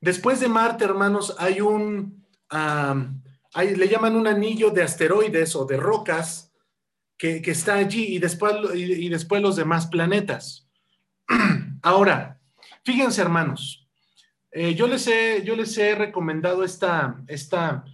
Después 0.00 0.40
de 0.40 0.48
Marte, 0.48 0.86
hermanos, 0.86 1.36
hay 1.38 1.60
un... 1.60 2.24
Ah, 3.54 3.62
le 3.62 3.88
llaman 3.88 4.16
un 4.16 4.26
anillo 4.26 4.70
de 4.70 4.82
asteroides 4.82 5.54
o 5.54 5.64
de 5.64 5.76
rocas 5.76 6.52
que, 7.16 7.40
está 7.46 7.74
allí 7.74 8.16
y 8.16 8.18
después, 8.18 8.52
y, 8.74 9.08
después 9.08 9.40
los 9.40 9.54
demás 9.54 9.86
planetas. 9.86 10.68
Ahora, 11.82 12.40
fíjense 12.84 13.22
hermanos, 13.22 13.88
eh, 14.50 14.74
yo, 14.74 14.88
les 14.88 15.06
he, 15.06 15.44
yo 15.44 15.54
les 15.54 15.78
he 15.78 15.94
recomendado 15.94 16.64
esta, 16.64 17.22
esta, 17.28 17.84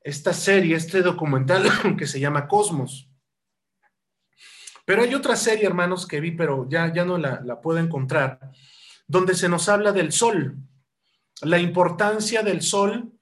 esta 0.00 0.32
serie, 0.32 0.76
este 0.76 1.02
documental 1.02 1.64
que 1.98 2.06
se 2.06 2.20
llama 2.20 2.46
Cosmos. 2.46 3.10
Pero 4.84 5.02
hay 5.02 5.14
otra 5.14 5.34
serie, 5.34 5.66
hermanos, 5.66 6.06
que 6.06 6.20
vi, 6.20 6.30
pero 6.30 6.68
ya, 6.68 6.92
ya 6.94 7.04
no 7.04 7.18
la, 7.18 7.40
la 7.44 7.60
puedo 7.60 7.80
encontrar, 7.80 8.52
donde 9.08 9.34
se 9.34 9.48
nos 9.48 9.68
habla 9.68 9.90
del 9.90 10.12
Sol, 10.12 10.56
la 11.42 11.58
importancia 11.58 12.44
del 12.44 12.62
Sol 12.62 13.17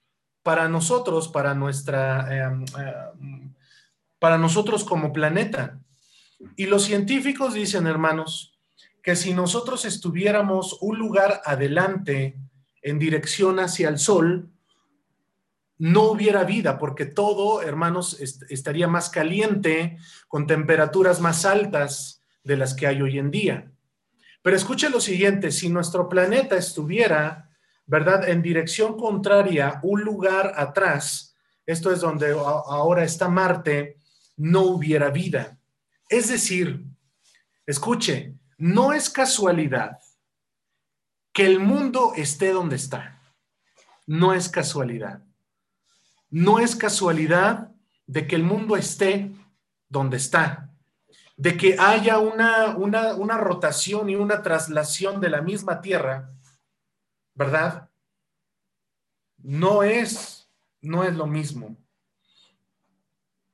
para 0.47 0.69
nosotros, 0.69 1.27
para 1.27 1.55
nuestra, 1.55 2.29
em, 2.31 2.65
em, 2.79 3.53
para 4.21 4.39
nosotros 4.39 4.85
como 4.85 5.13
planeta. 5.13 5.81
Y 6.55 6.67
los 6.67 6.85
científicos 6.85 7.53
dicen, 7.53 7.89
hermanos, 7.89 8.57
que 9.03 9.17
si 9.17 9.35
nosotros 9.35 9.85
estuviéramos 9.85 10.79
un 10.83 10.99
lugar 10.99 11.43
adelante 11.45 12.39
en 12.81 13.01
dirección 13.01 13.59
hacia 13.59 13.89
el 13.89 13.99
sol, 13.99 14.49
no 15.79 16.03
hubiera 16.13 16.45
vida, 16.45 16.79
porque 16.79 17.07
todo, 17.07 17.61
hermanos, 17.61 18.17
estaría 18.49 18.87
más 18.87 19.11
caliente, 19.11 19.99
con 20.29 20.47
temperaturas 20.47 21.21
más 21.21 21.45
altas 21.45 22.23
de 22.45 22.57
las 22.57 22.73
que 22.73 22.87
hay 22.87 23.03
hoy 23.03 23.19
en 23.19 23.33
día. 23.33 23.73
Pero 24.43 24.57
escuche 24.57 24.91
lo 24.91 25.01
siguiente, 25.01 25.51
si 25.51 25.71
nuestro 25.71 26.09
planeta 26.09 26.57
estuviera 26.57 27.46
¿verdad? 27.87 28.29
En 28.29 28.43
dirección 28.43 28.97
contraria, 28.97 29.81
un 29.83 30.03
lugar 30.03 30.53
atrás, 30.57 31.35
esto 31.65 31.93
es 31.93 32.01
donde 32.01 32.31
ahora 32.31 33.05
está 33.05 33.29
Marte, 33.29 33.99
no 34.37 34.63
hubiera 34.63 35.11
vida. 35.11 35.59
Es 36.09 36.29
decir, 36.29 36.85
escuche, 37.65 38.35
no 38.59 38.93
es 38.93 39.11
casualidad 39.11 39.99
que 41.33 41.47
el 41.47 41.61
mundo 41.61 42.13
esté 42.17 42.53
donde 42.53 42.77
está. 42.77 43.21
No 44.07 44.33
es 44.33 44.49
casualidad. 44.49 45.23
No 46.31 46.59
es 46.61 46.77
casualidad 46.77 47.73
de 48.07 48.27
que 48.27 48.37
el 48.37 48.45
mundo 48.45 48.77
esté 48.77 49.33
donde 49.89 50.17
está, 50.17 50.71
de 51.37 51.57
que 51.57 51.77
haya 51.79 52.19
una, 52.19 52.77
una, 52.77 53.15
una 53.15 53.37
rotación 53.37 54.09
y 54.09 54.17
una 54.17 54.43
traslación 54.43 55.21
de 55.21 55.31
la 55.31 55.43
misma 55.43 55.81
Tierra 55.81 56.36
¿verdad? 57.37 57.89
No 59.39 59.85
es, 59.85 60.51
no 60.81 61.05
es 61.05 61.15
lo 61.15 61.27
mismo. 61.27 61.77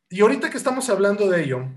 Y 0.08 0.22
ahorita 0.22 0.48
que 0.48 0.56
estamos 0.56 0.88
hablando 0.88 1.28
de 1.28 1.44
ello, 1.44 1.68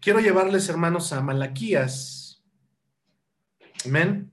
quiero 0.00 0.18
llevarles, 0.20 0.68
hermanos, 0.68 1.12
a 1.12 1.20
Malaquías. 1.20 2.42
Amén. 3.84 4.32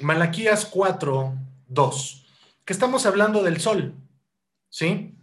Malaquías 0.00 0.66
4, 0.66 1.34
2, 1.68 2.26
que 2.64 2.72
estamos 2.72 3.06
hablando 3.06 3.42
del 3.42 3.60
sol, 3.60 3.94
¿sí? 4.68 5.13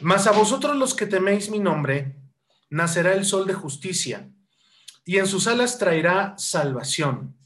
Mas 0.00 0.26
a 0.26 0.32
vosotros 0.32 0.76
los 0.76 0.94
que 0.94 1.06
teméis 1.06 1.50
mi 1.50 1.58
nombre, 1.58 2.16
nacerá 2.70 3.12
el 3.12 3.24
sol 3.24 3.46
de 3.46 3.54
justicia, 3.54 4.30
y 5.04 5.18
en 5.18 5.26
sus 5.26 5.46
alas 5.46 5.78
traerá 5.78 6.34
salvación, 6.38 7.36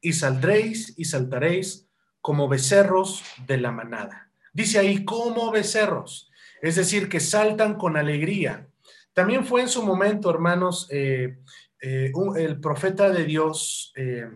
y 0.00 0.12
saldréis 0.12 0.94
y 0.96 1.04
saltaréis 1.04 1.88
como 2.20 2.48
becerros 2.48 3.24
de 3.46 3.58
la 3.58 3.72
manada. 3.72 4.30
Dice 4.52 4.78
ahí, 4.78 5.04
como 5.04 5.50
becerros, 5.50 6.30
es 6.62 6.76
decir, 6.76 7.08
que 7.08 7.20
saltan 7.20 7.74
con 7.74 7.96
alegría. 7.96 8.68
También 9.12 9.44
fue 9.44 9.62
en 9.62 9.68
su 9.68 9.82
momento, 9.82 10.30
hermanos, 10.30 10.86
eh, 10.90 11.38
eh, 11.80 12.12
el 12.36 12.60
profeta 12.60 13.10
de 13.10 13.24
Dios, 13.24 13.92
eh, 13.96 14.28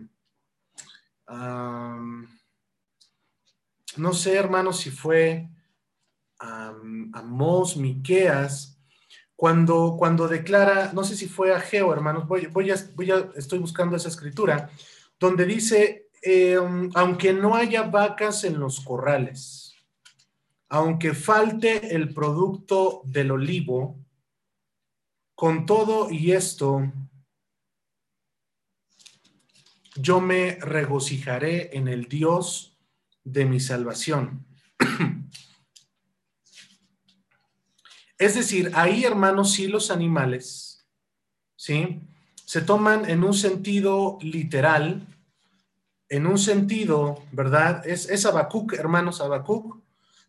no 3.97 4.13
sé, 4.13 4.35
hermanos, 4.35 4.79
si 4.79 4.91
fue 4.91 5.49
Amós, 7.13 7.77
Miqueas, 7.77 8.77
cuando, 9.35 9.95
cuando 9.97 10.27
declara, 10.27 10.91
no 10.93 11.03
sé 11.03 11.15
si 11.15 11.27
fue 11.27 11.53
Ageo, 11.53 11.91
hermanos, 11.91 12.27
voy, 12.27 12.45
a, 12.45 12.49
voy 12.95 13.11
a, 13.11 13.31
estoy 13.35 13.59
buscando 13.59 13.95
esa 13.95 14.09
escritura, 14.09 14.69
donde 15.19 15.45
dice, 15.45 16.09
em, 16.21 16.89
aunque 16.95 17.33
no 17.33 17.55
haya 17.55 17.83
vacas 17.83 18.43
en 18.43 18.59
los 18.59 18.79
corrales, 18.79 19.75
aunque 20.69 21.13
falte 21.13 21.95
el 21.95 22.13
producto 22.13 23.01
del 23.05 23.31
olivo, 23.31 23.99
con 25.35 25.65
todo 25.65 26.09
y 26.09 26.31
esto, 26.31 26.91
yo 29.95 30.21
me 30.21 30.55
regocijaré 30.61 31.75
en 31.75 31.87
el 31.87 32.05
Dios 32.05 32.77
de 33.23 33.45
mi 33.45 33.59
salvación. 33.59 34.45
Es 38.17 38.35
decir, 38.35 38.71
ahí, 38.75 39.03
hermanos, 39.03 39.53
sí 39.53 39.67
los 39.67 39.89
animales, 39.89 40.85
¿sí? 41.55 42.01
Se 42.45 42.61
toman 42.61 43.09
en 43.09 43.23
un 43.23 43.33
sentido 43.33 44.17
literal, 44.21 45.07
en 46.09 46.27
un 46.27 46.37
sentido, 46.37 47.23
¿verdad? 47.31 47.85
Es, 47.87 48.09
es 48.09 48.25
Habacuc, 48.25 48.73
hermanos, 48.73 49.19
Habacuc 49.19 49.77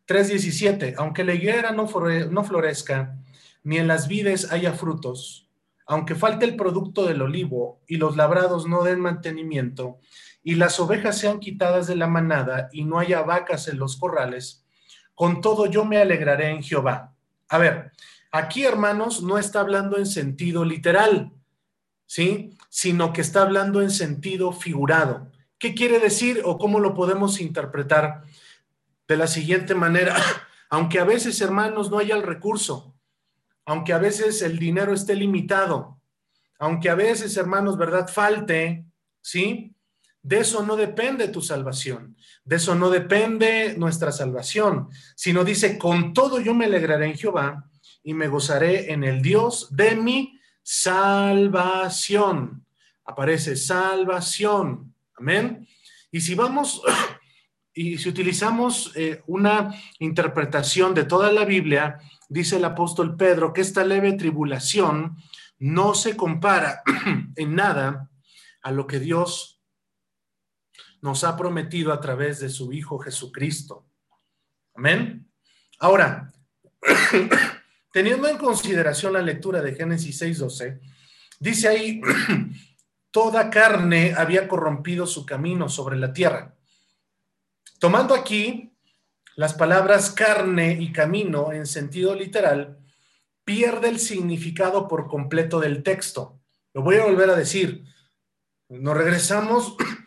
3.17. 0.07 0.95
Aunque 0.97 1.25
la 1.25 1.35
higuera 1.35 1.73
no, 1.73 1.89
no 2.31 2.45
florezca, 2.45 3.19
ni 3.63 3.79
en 3.79 3.89
las 3.89 4.09
vides 4.09 4.51
haya 4.51 4.73
frutos, 4.73 5.51
aunque 5.87 6.15
falte 6.15 6.47
el 6.47 6.57
producto 6.57 7.05
del 7.05 7.21
olivo 7.21 7.83
y 7.87 7.97
los 7.97 8.17
labrados 8.17 8.67
no 8.67 8.83
den 8.83 9.01
mantenimiento, 9.01 9.99
y 10.43 10.55
las 10.55 10.79
ovejas 10.81 11.19
sean 11.19 11.41
quitadas 11.41 11.87
de 11.87 11.97
la 11.97 12.07
manada 12.07 12.69
y 12.73 12.85
no 12.85 12.99
haya 12.99 13.23
vacas 13.23 13.69
en 13.69 13.79
los 13.79 13.97
corrales, 13.97 14.67
con 15.15 15.41
todo 15.41 15.67
yo 15.67 15.85
me 15.85 15.99
alegraré 15.99 16.51
en 16.51 16.63
Jehová 16.63 17.14
a 17.49 17.59
ver, 17.59 17.93
aquí 18.33 18.65
hermanos 18.65 19.23
no 19.23 19.39
está 19.39 19.61
hablando 19.61 19.99
en 19.99 20.07
sentido 20.07 20.65
literal, 20.65 21.33
¿sí? 22.07 22.57
Sino 22.69 23.13
que 23.13 23.21
está 23.21 23.43
hablando 23.43 23.83
en 23.83 23.91
sentido 23.91 24.53
figurado. 24.53 25.31
¿Qué 25.59 25.75
quiere 25.75 25.99
decir 25.99 26.43
o 26.45 26.59
cómo 26.59 26.81
lo 26.81 26.95
podemos 26.95 27.41
interpretar? 27.41 28.23
De 29.07 29.17
la 29.17 29.27
siguiente 29.27 29.75
manera, 29.75 30.17
aunque 30.71 30.99
a 30.99 31.05
veces 31.05 31.41
hermanos 31.41 31.91
no 31.91 31.99
haya 31.99 32.17
el 32.17 32.23
recurso, 32.23 32.95
aunque 33.65 33.93
a 33.93 33.99
veces 33.99 34.43
el 34.43 34.59
dinero 34.59 34.93
esté 34.93 35.15
limitado, 35.15 36.01
aunque 36.59 36.91
a 36.91 36.95
veces 36.95 37.37
hermanos, 37.37 37.79
¿verdad? 37.79 38.09
Falte, 38.09 38.85
¿sí? 39.21 39.74
De 40.25 40.39
eso 40.39 40.65
no 40.65 40.75
depende 40.75 41.29
tu 41.29 41.43
salvación, 41.43 42.17
de 42.47 42.57
eso 42.57 42.75
no 42.75 42.89
depende 42.89 43.75
nuestra 43.77 44.11
salvación, 44.11 44.89
sino 45.15 45.45
dice, 45.45 45.77
con 45.77 46.15
todo 46.15 46.41
yo 46.41 46.55
me 46.55 46.65
alegraré 46.65 47.09
en 47.09 47.15
Jehová 47.15 47.69
y 48.03 48.15
me 48.15 48.29
gozaré 48.29 48.91
en 48.91 49.05
el 49.05 49.21
Dios 49.21 49.69
de 49.77 49.97
mi 49.97 50.41
salvación. 50.63 52.65
Aparece 53.05 53.55
salvación. 53.55 54.95
Amén. 55.19 55.69
Y 56.11 56.23
si 56.23 56.35
vamos 56.35 56.81
y 57.75 57.99
si 57.99 58.09
utilizamos 58.09 58.93
eh, 58.95 59.23
una 59.27 59.75
interpretación 59.99 60.95
de 60.95 61.05
toda 61.05 61.33
la 61.33 61.45
Biblia, 61.45 61.99
dice 62.31 62.57
el 62.57 62.65
apóstol 62.65 63.15
Pedro 63.15 63.53
que 63.53 63.61
esta 63.61 63.85
leve 63.85 64.15
tribulación 64.15 65.19
no 65.59 65.95
se 65.95 66.17
compara 66.17 66.83
en 67.37 67.55
nada 67.55 68.09
a 68.63 68.71
lo 68.71 68.87
que 68.87 69.01
Dios 69.01 69.54
nos 71.05 71.23
ha 71.23 71.37
prometido 71.37 71.93
a 71.93 72.01
través 72.01 72.41
de 72.41 72.49
su 72.49 72.73
Hijo 72.73 72.99
Jesucristo. 72.99 73.87
Amén. 74.75 75.31
Ahora, 75.79 76.33
teniendo 77.93 78.27
en 78.27 78.39
consideración 78.39 79.13
la 79.13 79.21
lectura 79.21 79.61
de 79.61 79.75
Génesis 79.75 80.23
6:12, 80.23 80.81
dice 81.39 81.69
ahí, 81.69 82.01
toda 83.11 83.51
carne 83.51 84.15
había 84.17 84.49
corrompido 84.49 85.07
su 85.07 85.27
camino 85.27 85.69
sobre 85.69 85.99
la 85.99 86.15
tierra. 86.15 86.55
Tomando 87.79 88.15
aquí 88.15 88.75
las 89.37 89.53
palabras 89.53 90.11
carne 90.11 90.79
y 90.81 90.91
camino 90.91 91.53
en 91.53 91.67
sentido 91.67 92.15
literal, 92.15 92.79
pierde 93.45 93.91
el 93.91 93.99
significado 93.99 94.89
por 94.89 95.07
completo 95.07 95.61
del 95.61 95.83
texto. 95.83 96.41
Lo 96.73 96.81
voy 96.81 96.97
a 96.97 97.05
volver 97.05 97.29
a 97.29 97.37
decir. 97.37 97.85
Nos 98.71 98.97
regresamos 98.97 99.77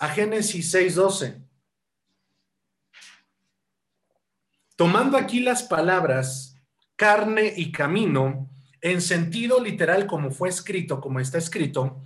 a 0.00 0.08
Génesis 0.08 0.72
6:12. 0.72 1.42
Tomando 4.74 5.18
aquí 5.18 5.40
las 5.40 5.62
palabras 5.62 6.56
carne 6.96 7.52
y 7.54 7.70
camino 7.70 8.50
en 8.80 9.02
sentido 9.02 9.62
literal 9.62 10.06
como 10.06 10.30
fue 10.30 10.48
escrito, 10.48 11.02
como 11.02 11.20
está 11.20 11.36
escrito, 11.36 12.02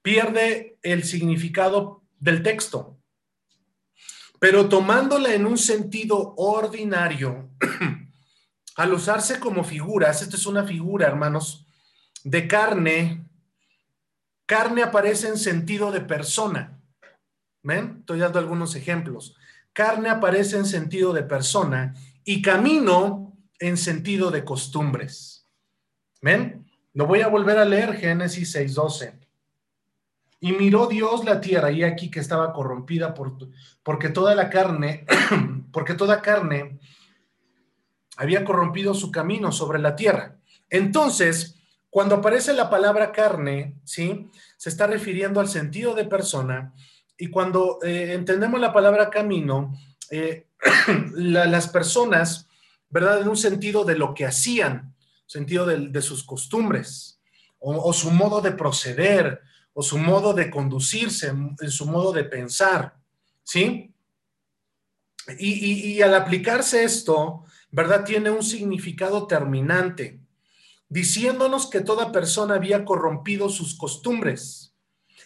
pierde 0.00 0.78
el 0.82 1.02
significado 1.02 2.04
del 2.20 2.42
texto. 2.42 3.00
Pero 4.38 4.68
tomándola 4.68 5.34
en 5.34 5.44
un 5.44 5.58
sentido 5.58 6.34
ordinario, 6.36 7.50
al 8.76 8.92
usarse 8.92 9.40
como 9.40 9.64
figuras, 9.64 10.22
esta 10.22 10.36
es 10.36 10.46
una 10.46 10.64
figura, 10.64 11.08
hermanos, 11.08 11.66
de 12.22 12.46
carne, 12.46 13.26
carne 14.46 14.84
aparece 14.84 15.28
en 15.28 15.38
sentido 15.38 15.90
de 15.90 16.00
persona. 16.00 16.73
¿Ven? 17.64 17.96
Estoy 18.00 18.20
dando 18.20 18.38
algunos 18.38 18.76
ejemplos. 18.76 19.34
Carne 19.72 20.10
aparece 20.10 20.56
en 20.56 20.66
sentido 20.66 21.12
de 21.12 21.22
persona 21.22 21.94
y 22.22 22.42
camino 22.42 23.36
en 23.58 23.76
sentido 23.76 24.30
de 24.30 24.44
costumbres. 24.44 25.48
¿Ven? 26.20 26.66
Lo 26.92 27.06
voy 27.06 27.22
a 27.22 27.28
volver 27.28 27.58
a 27.58 27.64
leer, 27.64 27.94
Génesis 27.94 28.54
6:12. 28.54 29.18
Y 30.40 30.52
miró 30.52 30.86
Dios 30.86 31.24
la 31.24 31.40
tierra 31.40 31.70
y 31.70 31.82
aquí 31.82 32.10
que 32.10 32.20
estaba 32.20 32.52
corrompida 32.52 33.14
por, 33.14 33.38
porque 33.82 34.10
toda 34.10 34.34
la 34.34 34.50
carne, 34.50 35.06
porque 35.72 35.94
toda 35.94 36.20
carne 36.20 36.78
había 38.18 38.44
corrompido 38.44 38.92
su 38.92 39.10
camino 39.10 39.50
sobre 39.52 39.78
la 39.78 39.96
tierra. 39.96 40.36
Entonces, 40.68 41.58
cuando 41.88 42.16
aparece 42.16 42.52
la 42.52 42.68
palabra 42.68 43.10
carne, 43.10 43.76
¿sí? 43.84 44.28
Se 44.58 44.68
está 44.68 44.86
refiriendo 44.86 45.40
al 45.40 45.48
sentido 45.48 45.94
de 45.94 46.04
persona 46.04 46.74
y 47.16 47.28
cuando 47.28 47.78
eh, 47.82 48.12
entendemos 48.12 48.60
la 48.60 48.72
palabra 48.72 49.10
camino, 49.10 49.78
eh, 50.10 50.48
las 51.14 51.68
personas, 51.68 52.48
¿verdad? 52.88 53.20
En 53.20 53.28
un 53.28 53.36
sentido 53.36 53.84
de 53.84 53.96
lo 53.96 54.14
que 54.14 54.26
hacían, 54.26 54.94
sentido 55.26 55.66
de, 55.66 56.02
sus 56.02 56.24
costumbres, 56.24 57.20
o, 57.58 57.92
su 57.92 58.10
modo 58.10 58.40
de 58.40 58.52
proceder, 58.52 59.40
o 59.72 59.82
su 59.82 59.96
modo 59.96 60.34
de 60.34 60.50
conducirse, 60.50 61.28
en, 61.28 61.70
su 61.70 61.86
modo 61.86 62.12
de 62.12 62.24
pensar, 62.24 62.96
¿sí? 63.42 63.94
Y, 65.38 65.94
y 65.94 66.02
al 66.02 66.14
aplicarse 66.14 66.84
esto, 66.84 67.44
¿verdad? 67.70 68.04
Tiene 68.04 68.30
un 68.30 68.42
significado 68.42 69.26
terminante, 69.26 70.20
diciéndonos 70.88 71.70
que 71.70 71.80
toda 71.80 72.12
persona 72.12 72.56
había 72.56 72.84
corrompido 72.84 73.48
sus 73.48 73.74
costumbres 73.76 74.73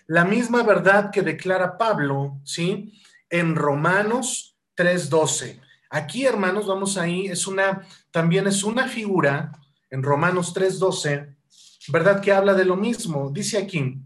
la 0.09 0.25
misma 0.25 0.65
verdad 0.65 1.11
que 1.13 1.23
declara 1.23 1.79
Pablo, 1.79 2.41
¿sí? 2.45 3.01
En 3.31 3.55
Romanos 3.55 4.57
3:12. 4.75 5.61
Aquí, 5.91 6.27
hermanos, 6.27 6.67
vamos 6.67 6.99
ahí, 6.99 7.27
es 7.27 7.47
una, 7.47 7.87
también 8.11 8.47
es 8.47 8.65
una 8.65 8.89
figura 8.89 9.53
en 9.91 10.03
Romanos 10.03 10.53
3:12 10.53 11.39
¿verdad? 11.89 12.21
Que 12.21 12.33
habla 12.33 12.55
de 12.55 12.65
lo 12.65 12.77
mismo. 12.77 13.31
Dice 13.31 13.59
aquí, 13.59 13.99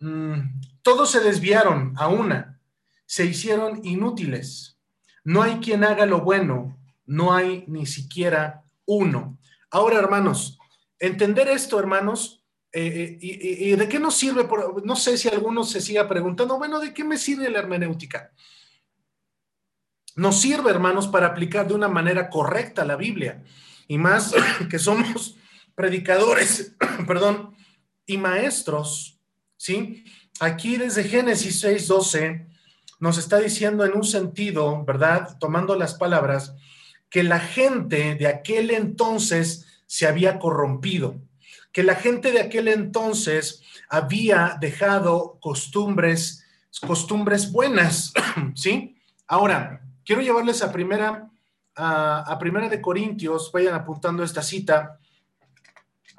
mm, 0.00 0.40
todos 0.82 1.10
se 1.10 1.20
desviaron 1.20 1.94
a 1.96 2.08
una, 2.08 2.60
se 3.06 3.26
hicieron 3.26 3.80
inútiles. 3.84 4.78
No 5.24 5.42
hay 5.42 5.56
quien 5.56 5.84
haga 5.84 6.06
lo 6.06 6.20
bueno, 6.20 6.78
no 7.06 7.34
hay 7.34 7.64
ni 7.66 7.86
siquiera 7.86 8.64
uno. 8.86 9.38
Ahora, 9.70 9.98
hermanos, 9.98 10.58
entender 10.98 11.48
esto, 11.48 11.78
hermanos, 11.78 12.39
eh, 12.72 13.18
eh, 13.20 13.58
y, 13.60 13.70
de 13.72 13.88
qué 13.88 13.98
nos 13.98 14.16
sirve? 14.16 14.46
no 14.84 14.94
sé 14.96 15.18
si 15.18 15.28
alguno 15.28 15.64
se 15.64 15.80
siga 15.80 16.08
preguntando, 16.08 16.56
bueno, 16.58 16.78
¿de 16.78 16.94
qué 16.94 17.02
me 17.02 17.18
sirve 17.18 17.50
la 17.50 17.58
hermenéutica? 17.58 18.32
Nos 20.16 20.40
sirve, 20.40 20.70
hermanos, 20.70 21.08
para 21.08 21.28
aplicar 21.28 21.66
de 21.66 21.74
una 21.74 21.88
manera 21.88 22.28
correcta 22.28 22.84
la 22.84 22.96
Biblia. 22.96 23.42
Y 23.88 23.98
más 23.98 24.32
que 24.70 24.78
somos 24.78 25.36
predicadores, 25.74 26.76
perdón, 27.06 27.54
y 28.06 28.18
maestros, 28.18 29.20
¿sí? 29.56 30.04
Aquí 30.40 30.76
desde 30.76 31.04
Génesis 31.04 31.62
6:12 31.64 32.46
nos 32.98 33.18
está 33.18 33.38
diciendo 33.38 33.84
en 33.84 33.96
un 33.96 34.04
sentido, 34.04 34.84
¿verdad? 34.84 35.38
Tomando 35.38 35.74
las 35.74 35.94
palabras, 35.94 36.54
que 37.08 37.22
la 37.22 37.40
gente 37.40 38.14
de 38.14 38.26
aquel 38.26 38.70
entonces 38.70 39.66
se 39.86 40.06
había 40.06 40.38
corrompido, 40.38 41.20
que 41.72 41.82
la 41.82 41.94
gente 41.94 42.32
de 42.32 42.40
aquel 42.40 42.68
entonces 42.68 43.62
había 43.88 44.56
dejado 44.60 45.38
costumbres, 45.40 46.44
costumbres 46.86 47.52
buenas, 47.52 48.12
¿sí? 48.54 48.96
Ahora, 49.26 49.82
quiero 50.04 50.22
llevarles 50.22 50.62
a 50.62 50.72
primera, 50.72 51.30
a, 51.76 52.36
primera 52.38 52.68
de 52.68 52.80
Corintios, 52.80 53.50
vayan 53.52 53.74
apuntando 53.74 54.22
esta 54.24 54.42
cita. 54.42 54.98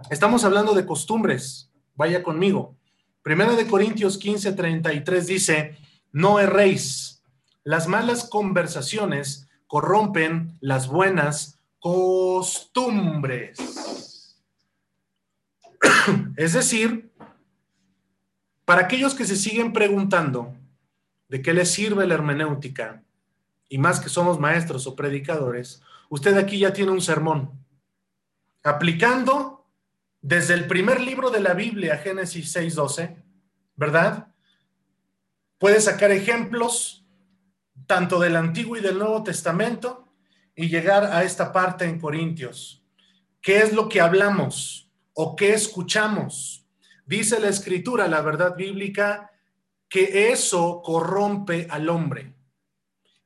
Estamos 0.09 0.43
hablando 0.43 0.73
de 0.73 0.85
costumbres, 0.85 1.69
vaya 1.95 2.23
conmigo. 2.23 2.75
Primera 3.21 3.55
de 3.55 3.67
Corintios 3.67 4.17
15, 4.17 4.53
33 4.53 5.27
dice, 5.27 5.77
no 6.11 6.39
erréis, 6.39 7.21
las 7.63 7.87
malas 7.87 8.27
conversaciones 8.27 9.47
corrompen 9.67 10.57
las 10.61 10.87
buenas 10.87 11.59
costumbres. 11.79 13.57
es 16.37 16.53
decir, 16.53 17.11
para 18.65 18.81
aquellos 18.81 19.13
que 19.13 19.25
se 19.25 19.35
siguen 19.35 19.73
preguntando 19.73 20.55
de 21.27 21.41
qué 21.41 21.53
les 21.53 21.71
sirve 21.71 22.07
la 22.07 22.15
hermenéutica, 22.15 23.03
y 23.69 23.77
más 23.77 23.99
que 24.01 24.09
somos 24.09 24.39
maestros 24.39 24.85
o 24.85 24.95
predicadores, 24.95 25.81
usted 26.09 26.37
aquí 26.37 26.59
ya 26.59 26.73
tiene 26.73 26.91
un 26.91 27.01
sermón, 27.01 27.51
aplicando 28.63 29.65
desde 30.21 30.53
el 30.53 30.67
primer 30.67 31.01
libro 31.01 31.31
de 31.31 31.39
la 31.39 31.53
Biblia, 31.53 31.97
Génesis 31.97 32.55
6.12, 32.55 33.15
¿verdad? 33.75 34.27
Puede 35.57 35.79
sacar 35.79 36.11
ejemplos 36.11 37.05
tanto 37.87 38.19
del 38.19 38.35
Antiguo 38.35 38.77
y 38.77 38.81
del 38.81 38.99
Nuevo 38.99 39.23
Testamento 39.23 40.13
y 40.55 40.67
llegar 40.67 41.05
a 41.05 41.23
esta 41.23 41.51
parte 41.51 41.85
en 41.85 41.99
Corintios. 41.99 42.83
¿Qué 43.41 43.59
es 43.59 43.73
lo 43.73 43.89
que 43.89 44.01
hablamos 44.01 44.90
o 45.13 45.35
qué 45.35 45.53
escuchamos? 45.53 46.65
Dice 47.05 47.39
la 47.39 47.49
escritura, 47.49 48.07
la 48.07 48.21
verdad 48.21 48.55
bíblica, 48.55 49.31
que 49.89 50.31
eso 50.31 50.81
corrompe 50.81 51.67
al 51.69 51.89
hombre 51.89 52.33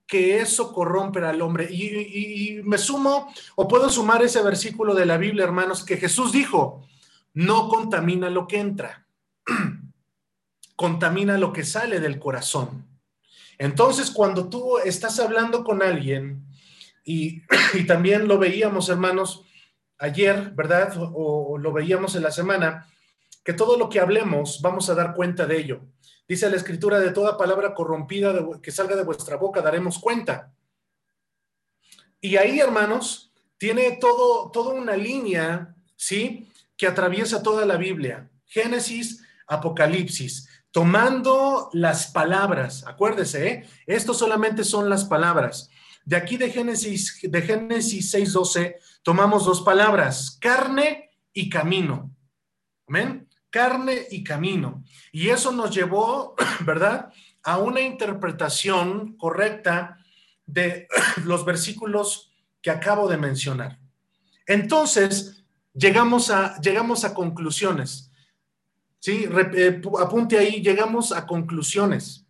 que 0.07 0.39
eso 0.39 0.71
corrompe 0.73 1.19
al 1.23 1.41
hombre. 1.41 1.67
Y, 1.71 2.61
me 2.63 2.77
sumo, 2.77 3.31
o 3.55 3.67
puedo 3.67 3.89
sumar 3.89 4.23
ese 4.23 4.41
versículo 4.41 4.93
de 4.93 5.05
la 5.05 5.17
Biblia, 5.17 5.43
hermanos, 5.43 5.83
que 5.83 5.97
Jesús 5.97 6.31
dijo, 6.31 6.87
no 7.33 7.67
contamina 7.69 8.29
lo 8.29 8.47
que 8.47 8.59
entra, 8.59 9.07
contamina 10.75 11.37
lo 11.37 11.51
que 11.51 11.63
sale 11.63 11.99
del 11.99 12.19
corazón. 12.19 12.87
Entonces, 13.57 14.11
cuando 14.11 14.49
tú 14.49 14.77
estás 14.79 15.19
hablando 15.19 15.63
con 15.63 15.81
alguien, 15.81 16.45
y, 17.03 17.41
también 17.87 18.27
lo 18.27 18.37
veíamos, 18.37 18.89
hermanos, 18.89 19.43
ayer, 19.97 20.51
¿verdad? 20.55 20.93
o 20.97 21.57
lo 21.57 21.71
veíamos 21.71 22.15
en 22.15 22.23
la 22.23 22.31
semana, 22.31 22.87
que 23.43 23.53
todo 23.53 23.77
lo 23.77 23.89
que 23.89 23.99
hablemos 23.99 24.59
vamos 24.61 24.89
a 24.89 24.95
dar 24.95 25.13
cuenta 25.13 25.45
de 25.45 25.57
ello. 25.57 25.81
Dice 26.27 26.49
la 26.49 26.55
escritura, 26.55 26.99
de 26.99 27.11
toda 27.11 27.37
palabra 27.37 27.75
corrompida 27.75 28.33
que 28.61 28.71
salga 28.71 28.95
de 28.95 29.03
vuestra 29.03 29.37
boca 29.37 29.61
daremos 29.61 29.99
cuenta. 29.99 30.51
Y 32.19 32.37
ahí, 32.37 32.59
hermanos, 32.59 33.31
tiene 33.59 33.97
todo, 34.01 34.49
toda 34.49 34.73
una 34.73 34.97
línea, 34.97 35.75
¿sí? 35.95 36.49
Que 36.75 36.87
atraviesa 36.87 37.43
toda 37.43 37.65
la 37.65 37.77
Biblia. 37.77 38.31
Génesis, 38.45 39.23
Apocalipsis, 39.47 40.49
tomando 40.71 41.69
las 41.73 42.07
palabras, 42.07 42.83
acuérdese, 42.87 43.47
¿eh? 43.47 43.69
esto 43.85 44.15
solamente 44.15 44.63
son 44.63 44.89
las 44.89 45.05
palabras. 45.05 45.69
De 46.03 46.15
aquí 46.15 46.37
de 46.37 46.49
Génesis, 46.49 47.19
de 47.21 47.41
Génesis 47.43 48.11
6:12, 48.11 48.75
tomamos 49.05 49.45
dos 49.45 49.61
palabras, 49.61 50.37
carne 50.41 51.11
y 51.31 51.47
camino. 51.47 52.11
Amén 52.89 53.25
carne 53.55 54.05
y 54.11 54.21
camino. 54.21 54.83
Y 55.13 55.29
eso 55.29 55.53
nos 55.53 55.73
llevó, 55.73 56.35
¿verdad?, 56.65 57.13
a 57.41 57.57
una 57.57 57.79
interpretación 57.79 59.15
correcta 59.15 59.97
de 60.45 60.89
los 61.23 61.45
versículos 61.45 62.33
que 62.61 62.69
acabo 62.69 63.07
de 63.07 63.15
mencionar. 63.15 63.79
Entonces, 64.45 65.45
llegamos 65.73 66.31
a, 66.31 66.59
llegamos 66.59 67.05
a 67.05 67.13
conclusiones. 67.13 68.11
Sí, 68.99 69.25
eh, 69.53 69.81
apunte 70.01 70.37
ahí, 70.37 70.61
llegamos 70.61 71.13
a 71.13 71.25
conclusiones. 71.25 72.25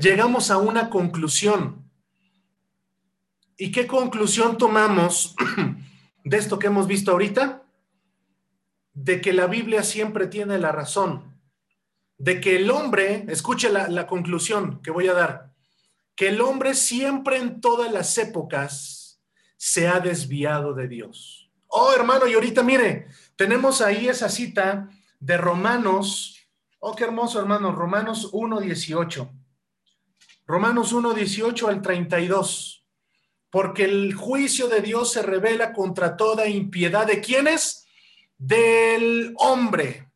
Llegamos 0.00 0.52
a 0.52 0.58
una 0.58 0.88
conclusión. 0.88 1.89
¿Y 3.60 3.70
qué 3.70 3.86
conclusión 3.86 4.58
tomamos 4.58 5.36
de 6.24 6.36
esto 6.36 6.58
que 6.58 6.66
hemos 6.66 6.86
visto 6.88 7.12
ahorita? 7.12 7.60
de 8.92 9.20
que 9.20 9.32
la 9.32 9.46
Biblia 9.46 9.82
siempre 9.82 10.26
tiene 10.26 10.58
la 10.58 10.72
razón, 10.72 11.40
de 12.18 12.40
que 12.40 12.56
el 12.56 12.70
hombre, 12.70 13.24
escuche 13.28 13.70
la, 13.70 14.06
conclusión 14.06 14.82
que 14.82 14.90
voy 14.90 15.08
a 15.08 15.14
dar, 15.14 15.54
que 16.14 16.28
el 16.28 16.40
hombre 16.40 16.74
siempre 16.74 17.38
en 17.38 17.60
todas 17.60 17.90
las 17.92 18.18
épocas 18.18 19.22
se 19.56 19.88
ha 19.88 20.00
desviado 20.00 20.74
de 20.74 20.88
Dios. 20.88 21.50
Oh, 21.68 21.92
hermano, 21.94 22.26
y 22.26 22.34
ahorita 22.34 22.62
mire, 22.62 23.06
tenemos 23.36 23.80
ahí 23.80 24.08
esa 24.08 24.28
cita 24.28 24.90
de 25.18 25.36
Romanos. 25.38 26.36
Oh, 26.78 26.94
qué 26.94 27.04
hermoso, 27.04 27.38
hermano, 27.38 27.72
Romanos 27.72 28.32
1.18. 28.32 29.30
Romanos 30.46 30.94
1.18 30.94 31.68
al 31.68 31.80
32. 31.80 32.79
Porque 33.50 33.84
el 33.84 34.14
juicio 34.14 34.68
de 34.68 34.80
Dios 34.80 35.12
se 35.12 35.22
revela 35.22 35.72
contra 35.72 36.16
toda 36.16 36.48
impiedad 36.48 37.06
de 37.06 37.20
quienes? 37.20 37.80
del 38.40 39.34
hombre. 39.36 40.08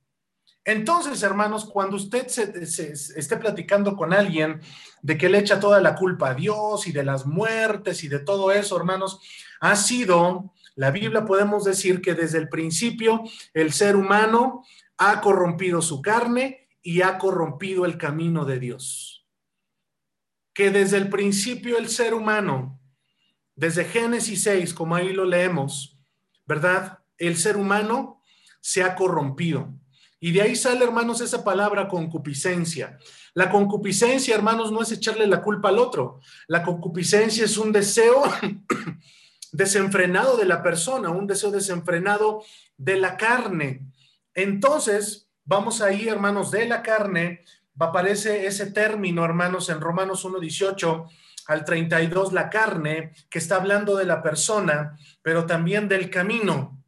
Entonces, 0.65 1.23
hermanos, 1.23 1.67
cuando 1.67 1.97
usted 1.97 2.27
se, 2.27 2.93
esté 2.93 3.37
platicando 3.37 3.95
con 3.95 4.15
alguien 4.15 4.63
de 5.03 5.19
que 5.19 5.29
le 5.29 5.39
echa 5.39 5.61
toda 5.61 5.79
la 5.83 5.95
culpa 5.95 6.31
a 6.31 6.35
Dios 6.35 6.87
y 6.87 6.93
de 6.93 7.05
las 7.05 7.27
muertes 7.27 8.03
y 8.03 8.09
de 8.09 8.21
todo 8.21 8.51
eso, 8.51 8.77
hermanos, 8.79 9.21
ha 9.61 9.77
sido, 9.77 10.55
la 10.75 10.91
Biblia 10.91 11.27
podemos 11.27 11.65
decir 11.65 12.01
que 12.01 12.15
desde 12.15 12.39
el 12.39 12.49
principio 12.49 13.23
el 13.53 13.75
ser 13.75 13.95
humano 13.95 14.65
ha 14.97 15.21
corrompido 15.21 15.83
su 15.83 16.01
carne 16.01 16.69
y 16.83 17.03
ha 17.03 17.19
corrompido 17.19 17.85
el 17.85 17.99
camino 17.99 18.47
de 18.47 18.59
Dios. 18.59 19.27
Que 20.55 20.71
desde 20.71 20.97
el 20.97 21.11
principio 21.11 21.77
el 21.77 21.91
ser 21.91 22.15
humano, 22.15 22.81
desde 23.57 23.85
Génesis 23.85 24.43
6, 24.43 24.75
como 24.75 24.97
ahí 24.97 25.13
lo 25.13 25.25
leemos, 25.25 25.99
¿verdad? 26.47 26.99
El 27.19 27.37
ser 27.37 27.57
humano 27.57 28.23
se 28.61 28.83
ha 28.83 28.95
corrompido. 28.95 29.73
Y 30.19 30.33
de 30.33 30.43
ahí 30.43 30.57
sale, 30.57 30.85
hermanos, 30.85 31.21
esa 31.21 31.45
palabra 31.45 31.87
concupiscencia. 31.87 32.99
La 33.35 33.51
concupiscencia, 33.51 34.35
hermanos, 34.35 34.73
no 34.73 34.81
es 34.81 34.91
echarle 34.91 35.27
la 35.27 35.43
culpa 35.43 35.69
al 35.69 35.79
otro. 35.79 36.21
La 36.47 36.63
concupiscencia 36.63 37.45
es 37.45 37.59
un 37.59 37.73
deseo 37.73 38.23
desenfrenado 39.53 40.37
de 40.37 40.47
la 40.47 40.63
persona, 40.63 41.11
un 41.11 41.27
deseo 41.27 41.51
desenfrenado 41.51 42.43
de 42.77 42.97
la 42.97 43.17
carne. 43.17 43.87
Entonces, 44.35 45.29
vamos 45.45 45.81
ahí, 45.81 46.09
hermanos, 46.09 46.51
de 46.51 46.67
la 46.67 46.83
carne, 46.83 47.45
aparece 47.79 48.47
ese 48.47 48.71
término, 48.71 49.25
hermanos, 49.25 49.69
en 49.69 49.81
Romanos 49.81 50.25
1.18 50.25 51.07
al 51.47 51.65
32, 51.65 52.33
la 52.33 52.51
carne, 52.51 53.13
que 53.29 53.39
está 53.39 53.57
hablando 53.57 53.97
de 53.97 54.07
la 54.07 54.23
persona, 54.23 54.99
pero 55.23 55.47
también 55.47 55.89
del 55.89 56.11
camino 56.11 56.85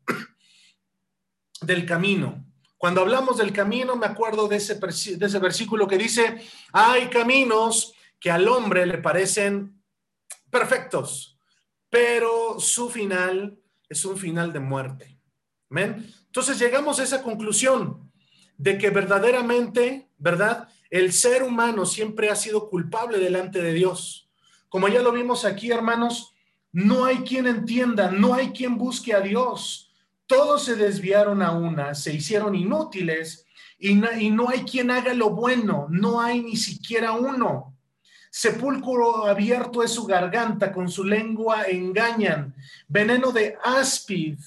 del 1.60 1.86
camino. 1.86 2.44
Cuando 2.76 3.00
hablamos 3.00 3.38
del 3.38 3.52
camino, 3.52 3.96
me 3.96 4.06
acuerdo 4.06 4.48
de 4.48 4.56
ese, 4.56 4.74
de 4.74 5.26
ese 5.26 5.38
versículo 5.38 5.88
que 5.88 5.98
dice, 5.98 6.42
hay 6.72 7.08
caminos 7.08 7.94
que 8.20 8.30
al 8.30 8.48
hombre 8.48 8.86
le 8.86 8.98
parecen 8.98 9.82
perfectos, 10.50 11.38
pero 11.88 12.60
su 12.60 12.90
final 12.90 13.58
es 13.88 14.04
un 14.04 14.16
final 14.16 14.52
de 14.52 14.60
muerte. 14.60 15.18
Entonces 15.70 16.58
llegamos 16.58 17.00
a 17.00 17.04
esa 17.04 17.22
conclusión 17.22 18.12
de 18.56 18.78
que 18.78 18.90
verdaderamente, 18.90 20.10
¿verdad? 20.18 20.68
El 20.90 21.12
ser 21.12 21.42
humano 21.42 21.86
siempre 21.86 22.30
ha 22.30 22.36
sido 22.36 22.68
culpable 22.68 23.18
delante 23.18 23.60
de 23.60 23.72
Dios. 23.72 24.25
Como 24.76 24.88
ya 24.88 25.00
lo 25.00 25.10
vimos 25.10 25.46
aquí, 25.46 25.70
hermanos, 25.70 26.34
no 26.70 27.06
hay 27.06 27.20
quien 27.20 27.46
entienda, 27.46 28.10
no 28.10 28.34
hay 28.34 28.50
quien 28.50 28.76
busque 28.76 29.14
a 29.14 29.20
Dios. 29.20 29.90
Todos 30.26 30.64
se 30.64 30.76
desviaron 30.76 31.40
a 31.40 31.52
una, 31.52 31.94
se 31.94 32.12
hicieron 32.12 32.54
inútiles 32.54 33.46
y 33.78 33.94
no, 33.94 34.50
hay 34.50 34.64
quien 34.64 34.90
haga 34.90 35.14
lo 35.14 35.30
bueno, 35.30 35.86
no 35.88 36.20
hay 36.20 36.42
ni 36.42 36.56
siquiera 36.56 37.12
uno. 37.12 37.74
Sepulcro 38.30 39.24
abierto 39.24 39.82
es 39.82 39.92
su 39.92 40.04
garganta, 40.04 40.70
con 40.74 40.90
su 40.90 41.04
lengua 41.04 41.62
engañan. 41.62 42.54
Veneno 42.86 43.32
de 43.32 43.56
áspid 43.64 44.38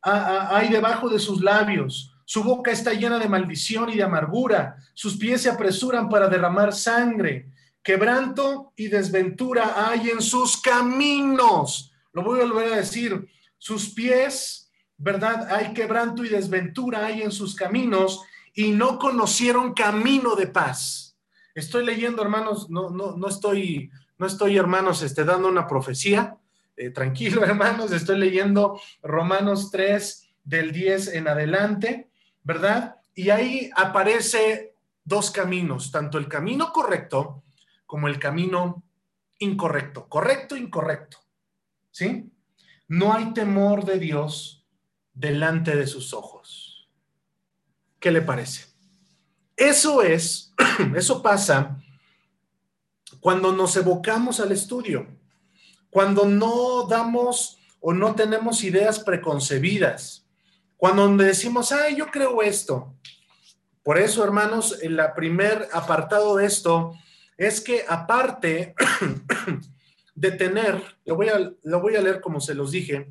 hay 0.00 0.70
debajo 0.70 1.10
de 1.10 1.18
sus 1.18 1.42
labios. 1.42 2.16
Su 2.24 2.42
boca 2.42 2.70
está 2.70 2.94
llena 2.94 3.18
de 3.18 3.28
maldición 3.28 3.90
y 3.90 3.96
de 3.96 4.04
amargura. 4.04 4.78
Sus 4.94 5.18
pies 5.18 5.42
se 5.42 5.50
apresuran 5.50 6.08
para 6.08 6.28
derramar 6.28 6.72
sangre. 6.72 7.50
Quebranto 7.82 8.72
y 8.76 8.88
desventura 8.88 9.88
hay 9.88 10.10
en 10.10 10.20
sus 10.20 10.60
caminos. 10.60 11.92
Lo 12.12 12.22
voy 12.22 12.40
a 12.40 12.44
volver 12.44 12.72
a 12.72 12.76
decir. 12.76 13.26
Sus 13.56 13.90
pies, 13.90 14.70
¿verdad? 14.96 15.48
Hay 15.50 15.72
quebranto 15.72 16.24
y 16.24 16.28
desventura 16.28 17.06
hay 17.06 17.22
en 17.22 17.32
sus 17.32 17.54
caminos 17.54 18.22
y 18.54 18.70
no 18.70 18.98
conocieron 18.98 19.74
camino 19.74 20.34
de 20.34 20.46
paz. 20.46 21.16
Estoy 21.54 21.84
leyendo, 21.84 22.22
hermanos, 22.22 22.70
no, 22.70 22.90
no, 22.90 23.16
no 23.16 23.28
estoy, 23.28 23.90
no 24.18 24.26
estoy, 24.26 24.56
hermanos, 24.56 25.02
este, 25.02 25.24
dando 25.24 25.48
una 25.48 25.66
profecía. 25.66 26.36
Eh, 26.76 26.90
tranquilo, 26.90 27.44
hermanos, 27.44 27.92
estoy 27.92 28.18
leyendo 28.18 28.80
Romanos 29.02 29.70
3 29.70 30.28
del 30.44 30.72
10 30.72 31.14
en 31.14 31.28
adelante, 31.28 32.10
¿verdad? 32.42 32.96
Y 33.14 33.30
ahí 33.30 33.70
aparece 33.74 34.74
dos 35.04 35.30
caminos, 35.30 35.90
tanto 35.90 36.18
el 36.18 36.28
camino 36.28 36.72
correcto 36.72 37.42
como 37.90 38.06
el 38.06 38.20
camino 38.20 38.84
incorrecto. 39.40 40.08
Correcto, 40.08 40.56
incorrecto. 40.56 41.18
¿Sí? 41.90 42.30
No 42.86 43.12
hay 43.12 43.32
temor 43.32 43.84
de 43.84 43.98
Dios 43.98 44.64
delante 45.12 45.74
de 45.74 45.88
sus 45.88 46.14
ojos. 46.14 46.88
¿Qué 47.98 48.12
le 48.12 48.22
parece? 48.22 48.66
Eso 49.56 50.02
es, 50.02 50.54
eso 50.94 51.20
pasa 51.20 51.82
cuando 53.18 53.50
nos 53.50 53.76
evocamos 53.76 54.38
al 54.38 54.52
estudio, 54.52 55.08
cuando 55.90 56.26
no 56.26 56.86
damos 56.86 57.58
o 57.80 57.92
no 57.92 58.14
tenemos 58.14 58.62
ideas 58.62 59.00
preconcebidas, 59.00 60.28
cuando 60.76 61.08
decimos, 61.16 61.72
ay, 61.72 61.96
yo 61.96 62.06
creo 62.06 62.40
esto. 62.40 62.94
Por 63.82 63.98
eso, 63.98 64.22
hermanos, 64.22 64.78
el 64.80 65.00
primer 65.16 65.68
apartado 65.72 66.36
de 66.36 66.46
esto 66.46 66.94
es 67.40 67.62
que 67.62 67.86
aparte 67.88 68.74
de 70.14 70.30
tener, 70.32 70.78
lo 71.06 71.16
voy, 71.16 71.30
a, 71.30 71.38
lo 71.62 71.80
voy 71.80 71.96
a 71.96 72.02
leer 72.02 72.20
como 72.20 72.38
se 72.38 72.54
los 72.54 72.70
dije, 72.70 73.10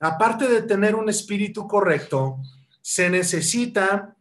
aparte 0.00 0.48
de 0.48 0.62
tener 0.62 0.94
un 0.94 1.10
espíritu 1.10 1.68
correcto, 1.68 2.38
se 2.80 3.10
necesita, 3.10 4.16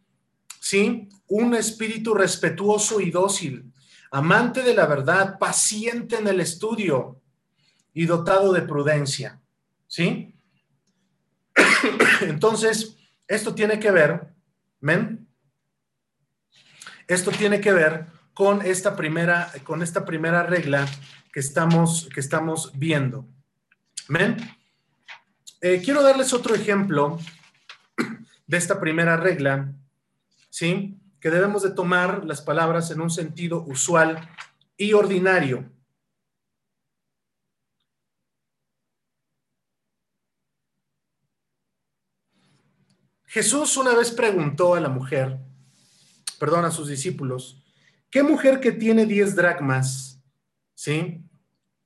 ¿sí? 0.59 1.07
un 1.29 1.55
espíritu 1.55 2.13
respetuoso 2.13 2.99
y 2.99 3.11
dócil, 3.11 3.71
amante 4.11 4.61
de 4.61 4.73
la 4.73 4.87
verdad, 4.87 5.39
paciente 5.39 6.17
en 6.17 6.27
el 6.27 6.41
estudio 6.41 7.21
y 7.93 8.05
dotado 8.05 8.51
de 8.51 8.63
prudencia. 8.63 9.39
¿Sí? 9.87 10.35
Entonces, 12.23 12.97
esto 13.25 13.55
tiene 13.55 13.79
que 13.79 13.91
ver, 13.91 14.33
¿men? 14.81 15.29
Esto 17.07 17.31
tiene 17.31 17.61
que 17.61 17.71
ver 17.71 18.13
con 18.33 18.61
esta 18.61 18.95
primera, 18.95 19.51
con 19.63 19.81
esta 19.81 20.05
primera 20.05 20.43
regla 20.43 20.87
que 21.31 21.39
estamos, 21.39 22.09
que 22.13 22.19
estamos 22.19 22.71
viendo. 22.75 23.25
¿Men? 24.07 24.37
Eh, 25.61 25.81
quiero 25.83 26.03
darles 26.03 26.33
otro 26.33 26.55
ejemplo 26.55 27.19
de 28.47 28.57
esta 28.57 28.79
primera 28.79 29.17
regla, 29.17 29.73
¿sí? 30.49 30.99
que 31.19 31.29
debemos 31.29 31.63
de 31.63 31.71
tomar 31.71 32.25
las 32.25 32.41
palabras 32.41 32.91
en 32.91 32.99
un 32.99 33.09
sentido 33.09 33.63
usual 33.65 34.29
y 34.75 34.91
ordinario. 34.93 35.71
Jesús 43.25 43.77
una 43.77 43.95
vez 43.95 44.11
preguntó 44.11 44.75
a 44.75 44.79
la 44.79 44.89
mujer, 44.89 45.39
perdón, 46.37 46.65
a 46.65 46.71
sus 46.71 46.87
discípulos, 46.87 47.62
¿qué 48.13 48.21
mujer 48.21 48.59
que 48.59 48.71
tiene 48.71 49.07
10 49.07 49.35
dracmas, 49.35 50.21
¿sí? 50.75 51.19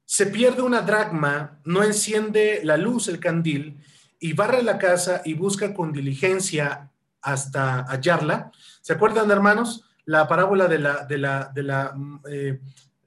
Se 0.03 0.25
pierde 0.25 0.61
una 0.61 0.81
dracma, 0.81 1.61
no 1.63 1.83
enciende 1.83 2.59
la 2.65 2.75
luz, 2.75 3.07
el 3.07 3.21
candil, 3.21 3.81
y 4.19 4.33
barre 4.33 4.61
la 4.61 4.77
casa 4.77 5.21
y 5.23 5.35
busca 5.35 5.73
con 5.73 5.93
diligencia 5.93 6.91
hasta 7.21 7.85
hallarla. 7.85 8.51
¿Se 8.81 8.91
acuerdan, 8.91 9.31
hermanos? 9.31 9.85
La 10.03 10.27
parábola 10.27 10.67
de 10.67 10.79
la, 10.79 11.05
de 11.05 11.17
la, 11.17 11.49
de 11.55 11.63
la, 11.63 11.95
eh, 12.29 12.59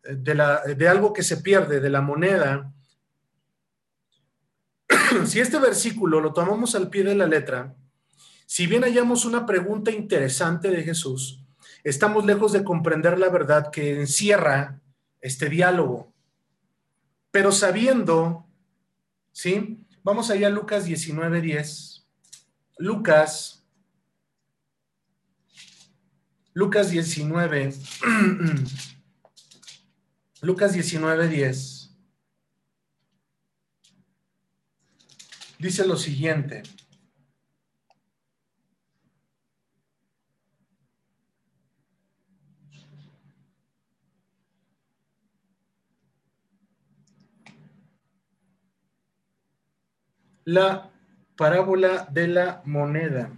de, 0.02 0.34
la 0.34 0.62
de 0.62 0.88
algo 0.88 1.12
que 1.12 1.22
se 1.22 1.36
pierde, 1.38 1.78
de 1.78 1.90
la 1.90 2.00
moneda. 2.00 2.72
si 5.26 5.40
este 5.40 5.58
versículo 5.58 6.22
lo 6.22 6.32
tomamos 6.32 6.74
al 6.74 6.88
pie 6.88 7.04
de 7.04 7.16
la 7.16 7.26
letra, 7.26 7.74
si 8.46 8.66
bien 8.66 8.82
hallamos 8.82 9.26
una 9.26 9.44
pregunta 9.44 9.90
interesante 9.90 10.70
de 10.70 10.82
Jesús, 10.82 11.39
estamos 11.85 12.24
lejos 12.24 12.53
de 12.53 12.64
comprender 12.64 13.18
la 13.18 13.28
verdad 13.28 13.70
que 13.70 14.01
encierra 14.01 14.81
este 15.20 15.49
diálogo. 15.49 16.12
Pero 17.31 17.53
sabiendo, 17.53 18.47
¿sí? 19.33 19.87
Vamos 20.03 20.31
allá 20.31 20.49
a 20.49 20.51
Lucas 20.51 20.87
19:10. 20.87 22.05
Lucas 22.78 23.61
Lucas 26.53 26.91
19, 26.91 27.72
Lucas 30.43 30.72
19, 30.72 31.28
10. 31.28 31.91
Dice 35.61 35.87
lo 35.87 35.97
siguiente. 35.97 36.62
La 50.45 50.91
parábola 51.36 52.07
de 52.11 52.28
la 52.28 52.62
moneda. 52.64 53.30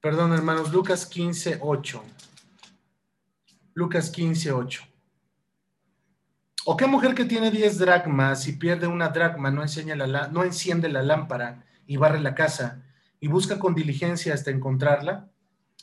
Perdón, 0.00 0.32
hermanos, 0.32 0.72
Lucas 0.72 1.04
15, 1.04 1.58
8. 1.60 2.02
Lucas 3.74 4.10
15, 4.10 4.52
8. 4.52 4.82
¿O 6.66 6.76
qué 6.76 6.86
mujer 6.86 7.14
que 7.14 7.24
tiene 7.24 7.50
10 7.50 7.78
dracmas 7.78 8.46
y 8.46 8.52
pierde 8.52 8.86
una 8.86 9.08
dracma 9.08 9.50
no, 9.50 9.62
enciende 9.62 10.88
la 10.88 11.02
lámpara 11.02 11.64
y 11.86 11.96
barre 11.96 12.20
la 12.20 12.34
casa 12.34 12.82
y 13.18 13.28
busca 13.28 13.58
con 13.58 13.74
diligencia 13.74 14.34
hasta 14.34 14.50
encontrarla? 14.50 15.30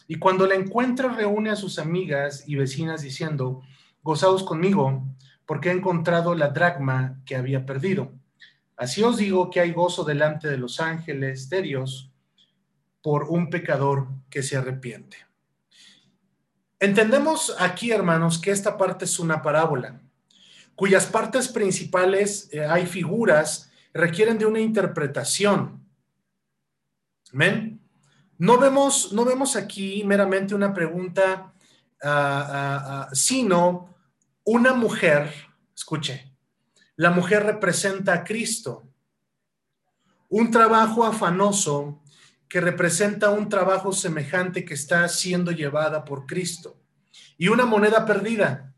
Y 0.08 0.20
cuando 0.20 0.48
la 0.48 0.56
encuentra 0.56 1.10
reúne 1.10 1.50
a 1.50 1.56
sus 1.56 1.78
amigas 1.80 2.44
y 2.48 2.56
vecinas 2.56 3.02
diciendo, 3.02 3.62
gozaos 4.02 4.44
conmigo, 4.44 5.04
porque 5.48 5.70
he 5.70 5.72
encontrado 5.72 6.36
la 6.36 6.50
dracma 6.50 7.20
que 7.26 7.36
había 7.36 7.66
perdido. 7.66 8.12
Así 8.76 9.02
os 9.02 9.18
digo 9.18 9.50
que 9.50 9.62
hay 9.62 9.72
gozo 9.72 10.04
delante 10.04 10.48
de 10.50 10.58
los 10.58 10.80
ángeles 10.80 11.50
de 11.50 11.64
Dios 11.64 12.12
por 13.02 13.24
un 13.24 13.50
pecador 13.50 14.10
que 14.30 14.44
se 14.44 14.58
arrepiente. 14.58 15.18
Entendemos 16.80 17.56
aquí, 17.58 17.92
hermanos, 17.92 18.38
que 18.38 18.52
esta 18.52 18.78
parte 18.78 19.06
es 19.06 19.18
una 19.18 19.42
parábola, 19.42 20.00
cuyas 20.76 21.08
partes 21.08 21.48
principales 21.48 22.50
eh, 22.52 22.64
hay 22.64 22.86
figuras, 22.86 23.72
requieren 23.94 24.38
de 24.38 24.46
una 24.46 24.60
interpretación. 24.60 25.82
¿Amén? 27.34 27.82
No 28.38 28.60
vemos, 28.60 29.14
no 29.14 29.26
vemos 29.26 29.56
aquí 29.56 30.04
meramente 30.06 30.54
una 30.54 30.74
pregunta, 30.74 31.54
ah, 32.04 32.48
ah, 32.52 32.84
ah, 32.86 33.10
sino 33.14 33.97
una 34.48 34.74
mujer, 34.74 35.30
escuche, 35.76 36.34
la 36.96 37.12
mujer 37.12 37.44
representa 37.44 38.14
a 38.14 38.24
Cristo. 38.24 38.88
Un 40.30 40.52
trabajo 40.52 41.04
afanoso 41.04 42.02
que 42.48 42.62
representa 42.62 43.30
un 43.30 43.50
trabajo 43.50 43.92
semejante 43.92 44.64
que 44.64 44.74
está 44.74 45.06
siendo 45.10 45.52
llevada 45.52 46.06
por 46.06 46.26
Cristo. 46.26 46.78
Y 47.38 47.50
una 47.50 47.66
moneda 47.66 48.06
perdida, 48.06 48.74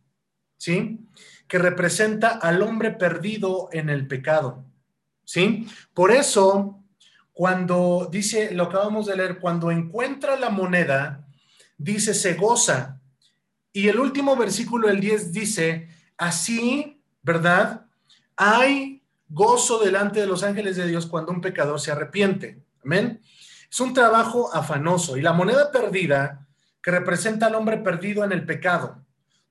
¿sí? 0.58 1.08
que 1.48 1.60
representa 1.60 2.30
al 2.30 2.64
hombre 2.64 2.90
perdido 2.90 3.70
en 3.72 3.90
el 3.90 4.08
pecado. 4.08 4.66
¿Sí? 5.24 5.68
Por 5.94 6.10
eso, 6.10 6.84
cuando 7.32 8.10
dice, 8.12 8.56
lo 8.56 8.64
acabamos 8.64 9.06
de 9.06 9.18
leer, 9.18 9.38
cuando 9.38 9.70
encuentra 9.70 10.36
la 10.36 10.50
moneda, 10.50 11.28
dice, 11.78 12.16
se 12.16 12.34
goza. 12.34 12.99
Y 13.72 13.88
el 13.88 14.00
último 14.00 14.36
versículo, 14.36 14.90
el 14.90 15.00
10, 15.00 15.32
dice, 15.32 15.90
así, 16.18 17.02
¿verdad? 17.22 17.86
Hay 18.36 19.04
gozo 19.28 19.80
delante 19.80 20.20
de 20.20 20.26
los 20.26 20.44
ángeles 20.44 20.76
de 20.76 20.88
Dios 20.88 21.06
cuando 21.06 21.32
un 21.32 21.42
pecador 21.42 21.80
se 21.80 21.92
arrepiente. 21.92 22.64
Amén. 22.84 23.22
Es 23.70 23.80
un 23.80 23.94
trabajo 23.94 24.54
afanoso. 24.54 25.18
Y 25.18 25.22
la 25.22 25.34
moneda 25.34 25.72
perdida, 25.72 26.48
que 26.82 26.92
representa 26.92 27.48
al 27.48 27.56
hombre 27.56 27.78
perdido 27.78 28.24
en 28.24 28.32
el 28.32 28.46
pecado. 28.46 29.04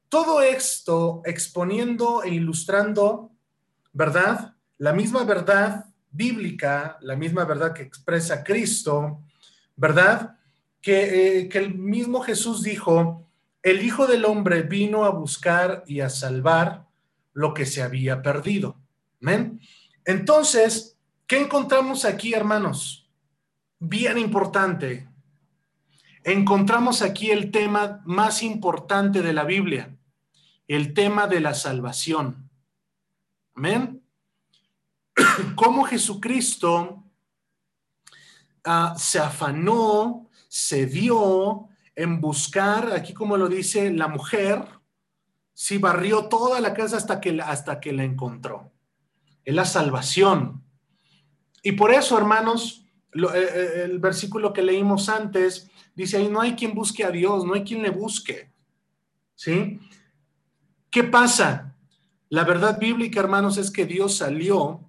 Todo 0.09 0.41
esto 0.41 1.23
exponiendo 1.25 2.23
e 2.23 2.31
ilustrando, 2.31 3.31
¿verdad? 3.93 4.55
La 4.79 4.93
misma 4.93 5.25
verdad 5.25 5.85
bíblica, 6.11 6.99
la 7.03 7.15
misma 7.15 7.45
verdad 7.45 7.75
que 7.75 7.83
expresa 7.83 8.43
Cristo, 8.43 9.23
¿verdad? 9.77 10.39
Que, 10.81 11.41
eh, 11.41 11.49
que 11.49 11.59
el 11.59 11.75
mismo 11.75 12.23
Jesús 12.23 12.63
dijo, 12.63 13.28
el 13.71 13.83
Hijo 13.83 14.07
del 14.07 14.25
Hombre 14.25 14.63
vino 14.63 15.05
a 15.05 15.11
buscar 15.11 15.85
y 15.87 16.01
a 16.01 16.09
salvar 16.09 16.87
lo 17.33 17.53
que 17.55 17.67
se 17.67 17.83
había 17.83 18.23
perdido. 18.23 18.81
¿Amén? 19.21 19.61
Entonces, 20.05 20.99
¿qué 21.27 21.41
encontramos 21.41 22.05
aquí, 22.05 22.33
hermanos? 22.33 23.11
Bien 23.79 24.17
importante. 24.17 25.09
Encontramos 26.25 27.03
aquí 27.03 27.31
el 27.31 27.51
tema 27.51 28.01
más 28.05 28.43
importante 28.43 29.23
de 29.23 29.33
la 29.33 29.45
Biblia, 29.45 29.97
el 30.67 30.95
tema 30.95 31.27
de 31.27 31.41
la 31.41 31.55
salvación. 31.55 32.51
Amén. 33.55 34.03
Cómo 35.55 35.85
Jesucristo 35.85 37.05
ah, 38.65 38.95
se 38.97 39.19
afanó, 39.19 40.29
se 40.49 40.87
dio 40.87 41.68
en 41.99 42.21
buscar, 42.21 42.93
aquí 42.93 43.13
como 43.13 43.37
lo 43.37 43.49
dice 43.49 43.93
la 43.93 44.07
mujer, 44.07 44.65
sí 45.53 45.79
barrió 45.79 46.27
toda 46.27 46.61
la 46.61 46.73
casa 46.73 46.97
hasta 46.97 47.21
que, 47.21 47.41
hasta 47.43 47.81
que 47.81 47.93
la 47.93 48.05
encontró 48.05 48.71
es 49.45 49.55
la 49.55 49.65
salvación. 49.65 50.63
Y 51.63 51.73
por 51.73 51.91
eso, 51.91 52.17
hermanos, 52.17 52.87
eh, 53.15 53.27
eh, 53.35 53.83
el 53.85 53.99
versículo 53.99 54.53
que 54.53 54.63
leímos 54.63 55.09
antes 55.09 55.69
dice 55.97 56.19
ahí, 56.19 56.29
no 56.29 56.41
hay 56.41 56.55
quien 56.55 56.73
busque 56.73 57.03
a 57.03 57.11
Dios, 57.11 57.45
no 57.45 57.55
hay 57.55 57.65
quien 57.65 57.83
le 57.83 57.91
busque. 57.91 58.53
¿Sí? 59.35 59.81
¿Qué 60.91 61.03
pasa? 61.03 61.75
La 62.29 62.45
verdad 62.45 62.79
bíblica, 62.79 63.19
hermanos, 63.19 63.57
es 63.57 63.73
que 63.73 63.87
Dios 63.87 64.19
salió 64.19 64.85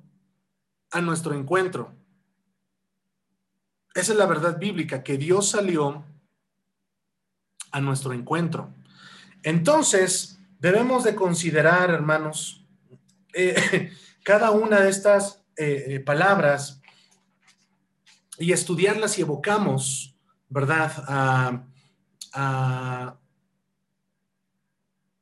a 0.91 1.01
nuestro 1.01 1.33
encuentro. 1.33 1.95
Esa 3.95 4.11
es 4.11 4.17
la 4.17 4.27
verdad 4.27 4.59
bíblica, 4.59 5.01
que 5.01 5.17
Dios 5.17 5.49
salió 5.49 6.03
a 7.71 7.81
nuestro 7.81 8.13
encuentro. 8.13 8.73
Entonces, 9.43 10.39
debemos 10.59 11.03
de 11.03 11.15
considerar, 11.15 11.89
hermanos, 11.89 12.65
eh, 13.33 13.91
cada 14.23 14.51
una 14.51 14.81
de 14.81 14.89
estas 14.89 15.41
eh, 15.55 15.85
eh, 15.87 15.99
palabras 15.99 16.81
y 18.37 18.51
estudiarlas 18.51 19.17
y 19.17 19.21
evocamos, 19.21 20.15
¿verdad? 20.49 20.91
A, 21.07 21.63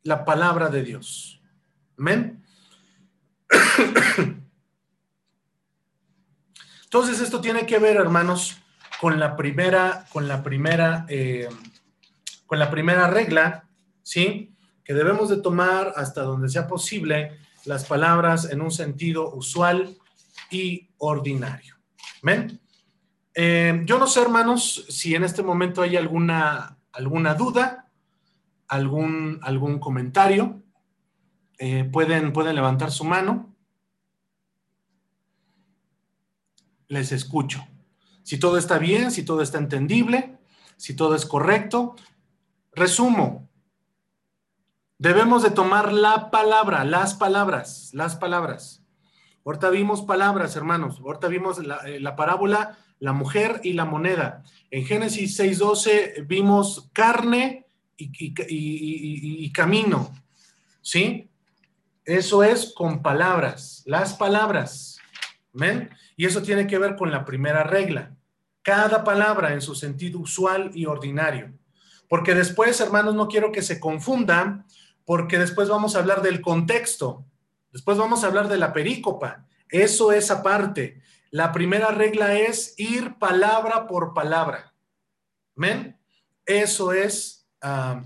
la 0.03 0.23
palabra 0.25 0.69
de 0.69 0.83
Dios. 0.83 1.41
Amén. 1.97 2.43
Entonces, 6.83 7.19
esto 7.19 7.41
tiene 7.41 7.65
que 7.65 7.79
ver, 7.79 7.97
hermanos, 7.97 8.57
con 9.01 9.19
la 9.19 9.35
primera, 9.35 10.05
con 10.11 10.27
la 10.27 10.43
primera, 10.43 11.05
con 12.47 12.57
la 12.57 12.71
primera 12.71 13.07
regla, 13.07 13.69
¿sí? 14.01 14.55
Que 14.83 14.95
debemos 14.95 15.29
de 15.29 15.37
tomar 15.37 15.93
hasta 15.95 16.23
donde 16.23 16.49
sea 16.49 16.67
posible 16.67 17.37
las 17.65 17.85
palabras 17.85 18.49
en 18.49 18.61
un 18.61 18.71
sentido 18.71 19.35
usual 19.35 19.95
y 20.49 20.89
ordinario. 20.97 21.75
¿Ven? 22.23 22.59
Eh, 23.35 23.83
yo 23.85 23.99
no 23.99 24.07
sé, 24.07 24.21
hermanos, 24.21 24.85
si 24.89 25.13
en 25.13 25.23
este 25.23 25.43
momento 25.43 25.83
hay 25.83 25.95
alguna, 25.95 26.79
alguna 26.91 27.35
duda, 27.35 27.91
algún, 28.67 29.39
algún 29.43 29.79
comentario. 29.79 30.63
Eh, 31.59 31.83
pueden, 31.91 32.33
pueden 32.33 32.55
levantar 32.55 32.91
su 32.91 33.03
mano. 33.03 33.55
Les 36.87 37.11
escucho. 37.11 37.67
Si 38.23 38.39
todo 38.39 38.57
está 38.57 38.77
bien, 38.77 39.11
si 39.11 39.23
todo 39.23 39.41
está 39.41 39.57
entendible, 39.57 40.37
si 40.77 40.95
todo 40.95 41.15
es 41.15 41.25
correcto. 41.25 41.95
Resumo, 42.78 43.47
Debemos 44.99 45.43
de 45.43 45.51
tomar 45.51 45.93
la 45.93 46.32
palabra, 46.32 46.84
las 46.84 47.13
palabras, 47.13 47.91
las 47.93 48.15
palabras. 48.15 48.84
Ahorita 49.45 49.69
vimos 49.69 50.01
palabras, 50.01 50.55
hermanos. 50.55 50.99
Ahorita 50.99 51.28
vimos 51.28 51.59
la, 51.63 51.82
eh, 51.86 52.01
parábola, 52.15 52.80
la 52.99 53.13
mujer 53.13 53.61
y 53.63 53.73
la 53.73 53.86
moneda. 53.86 54.43
En 54.71 54.86
Génesis 54.86 55.39
6.12 55.39 56.25
vimos 56.25 56.89
carne 56.93 57.67
y, 57.95 59.51
camino. 59.51 60.11
¿Sí? 60.82 61.30
Eso 62.03 62.43
es 62.43 62.73
con 62.75 63.03
palabras, 63.03 63.84
las 63.86 64.15
palabras. 64.15 64.97
¿Ven? 65.53 65.91
Y 66.15 66.25
eso 66.25 66.41
tiene 66.41 66.65
que 66.65 66.80
ver 66.80 66.95
con 66.95 67.11
la 67.11 67.23
primera 67.23 67.63
regla. 67.63 68.15
Cada 68.63 69.03
palabra 69.03 69.53
en 69.53 69.61
su 69.61 69.75
sentido 69.75 70.19
usual 70.19 70.71
y 70.73 70.88
ordinario. 70.88 71.57
Porque 72.08 72.34
después, 72.34 72.80
hermanos, 72.80 73.16
no 73.16 73.28
quiero 73.28 73.51
que 73.51 73.62
se 73.62 73.80
confundan 73.80 74.66
porque 75.05 75.39
después 75.39 75.70
vamos 75.70 75.95
a 75.95 75.99
hablar 75.99 76.22
del 76.22 76.41
contexto, 76.41 77.26
después 77.72 77.97
vamos 77.97 78.24
a 78.24 78.28
hablar 78.28 78.49
de 78.49 78.58
la 78.58 78.74
perícopa. 78.74 79.45
Eso 79.70 80.12
es 80.12 80.32
aparte. 80.32 81.01
La 81.32 81.51
primera 81.51 81.91
regla 81.91 82.38
es 82.38 82.74
ir 82.78 83.16
palabra 83.18 83.88
por 83.88 84.14
palabra. 84.14 84.74
¿Men? 85.55 85.97
Eso 86.45 86.93
es 86.93 87.49
eh, 87.64 88.01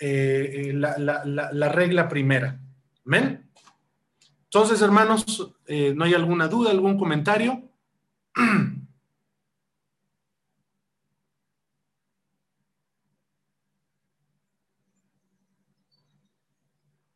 eh, 0.00 0.72
la, 0.72 1.68
regla 1.68 2.08
primera. 2.08 2.60
¿Men? 3.04 3.48
Entonces, 4.44 4.82
hermanos, 4.82 5.54
eh, 5.66 5.92
¿no 5.96 6.04
hay 6.04 6.14
alguna 6.14 6.48
duda, 6.48 6.70
algún 6.70 6.98
comentario? 6.98 7.68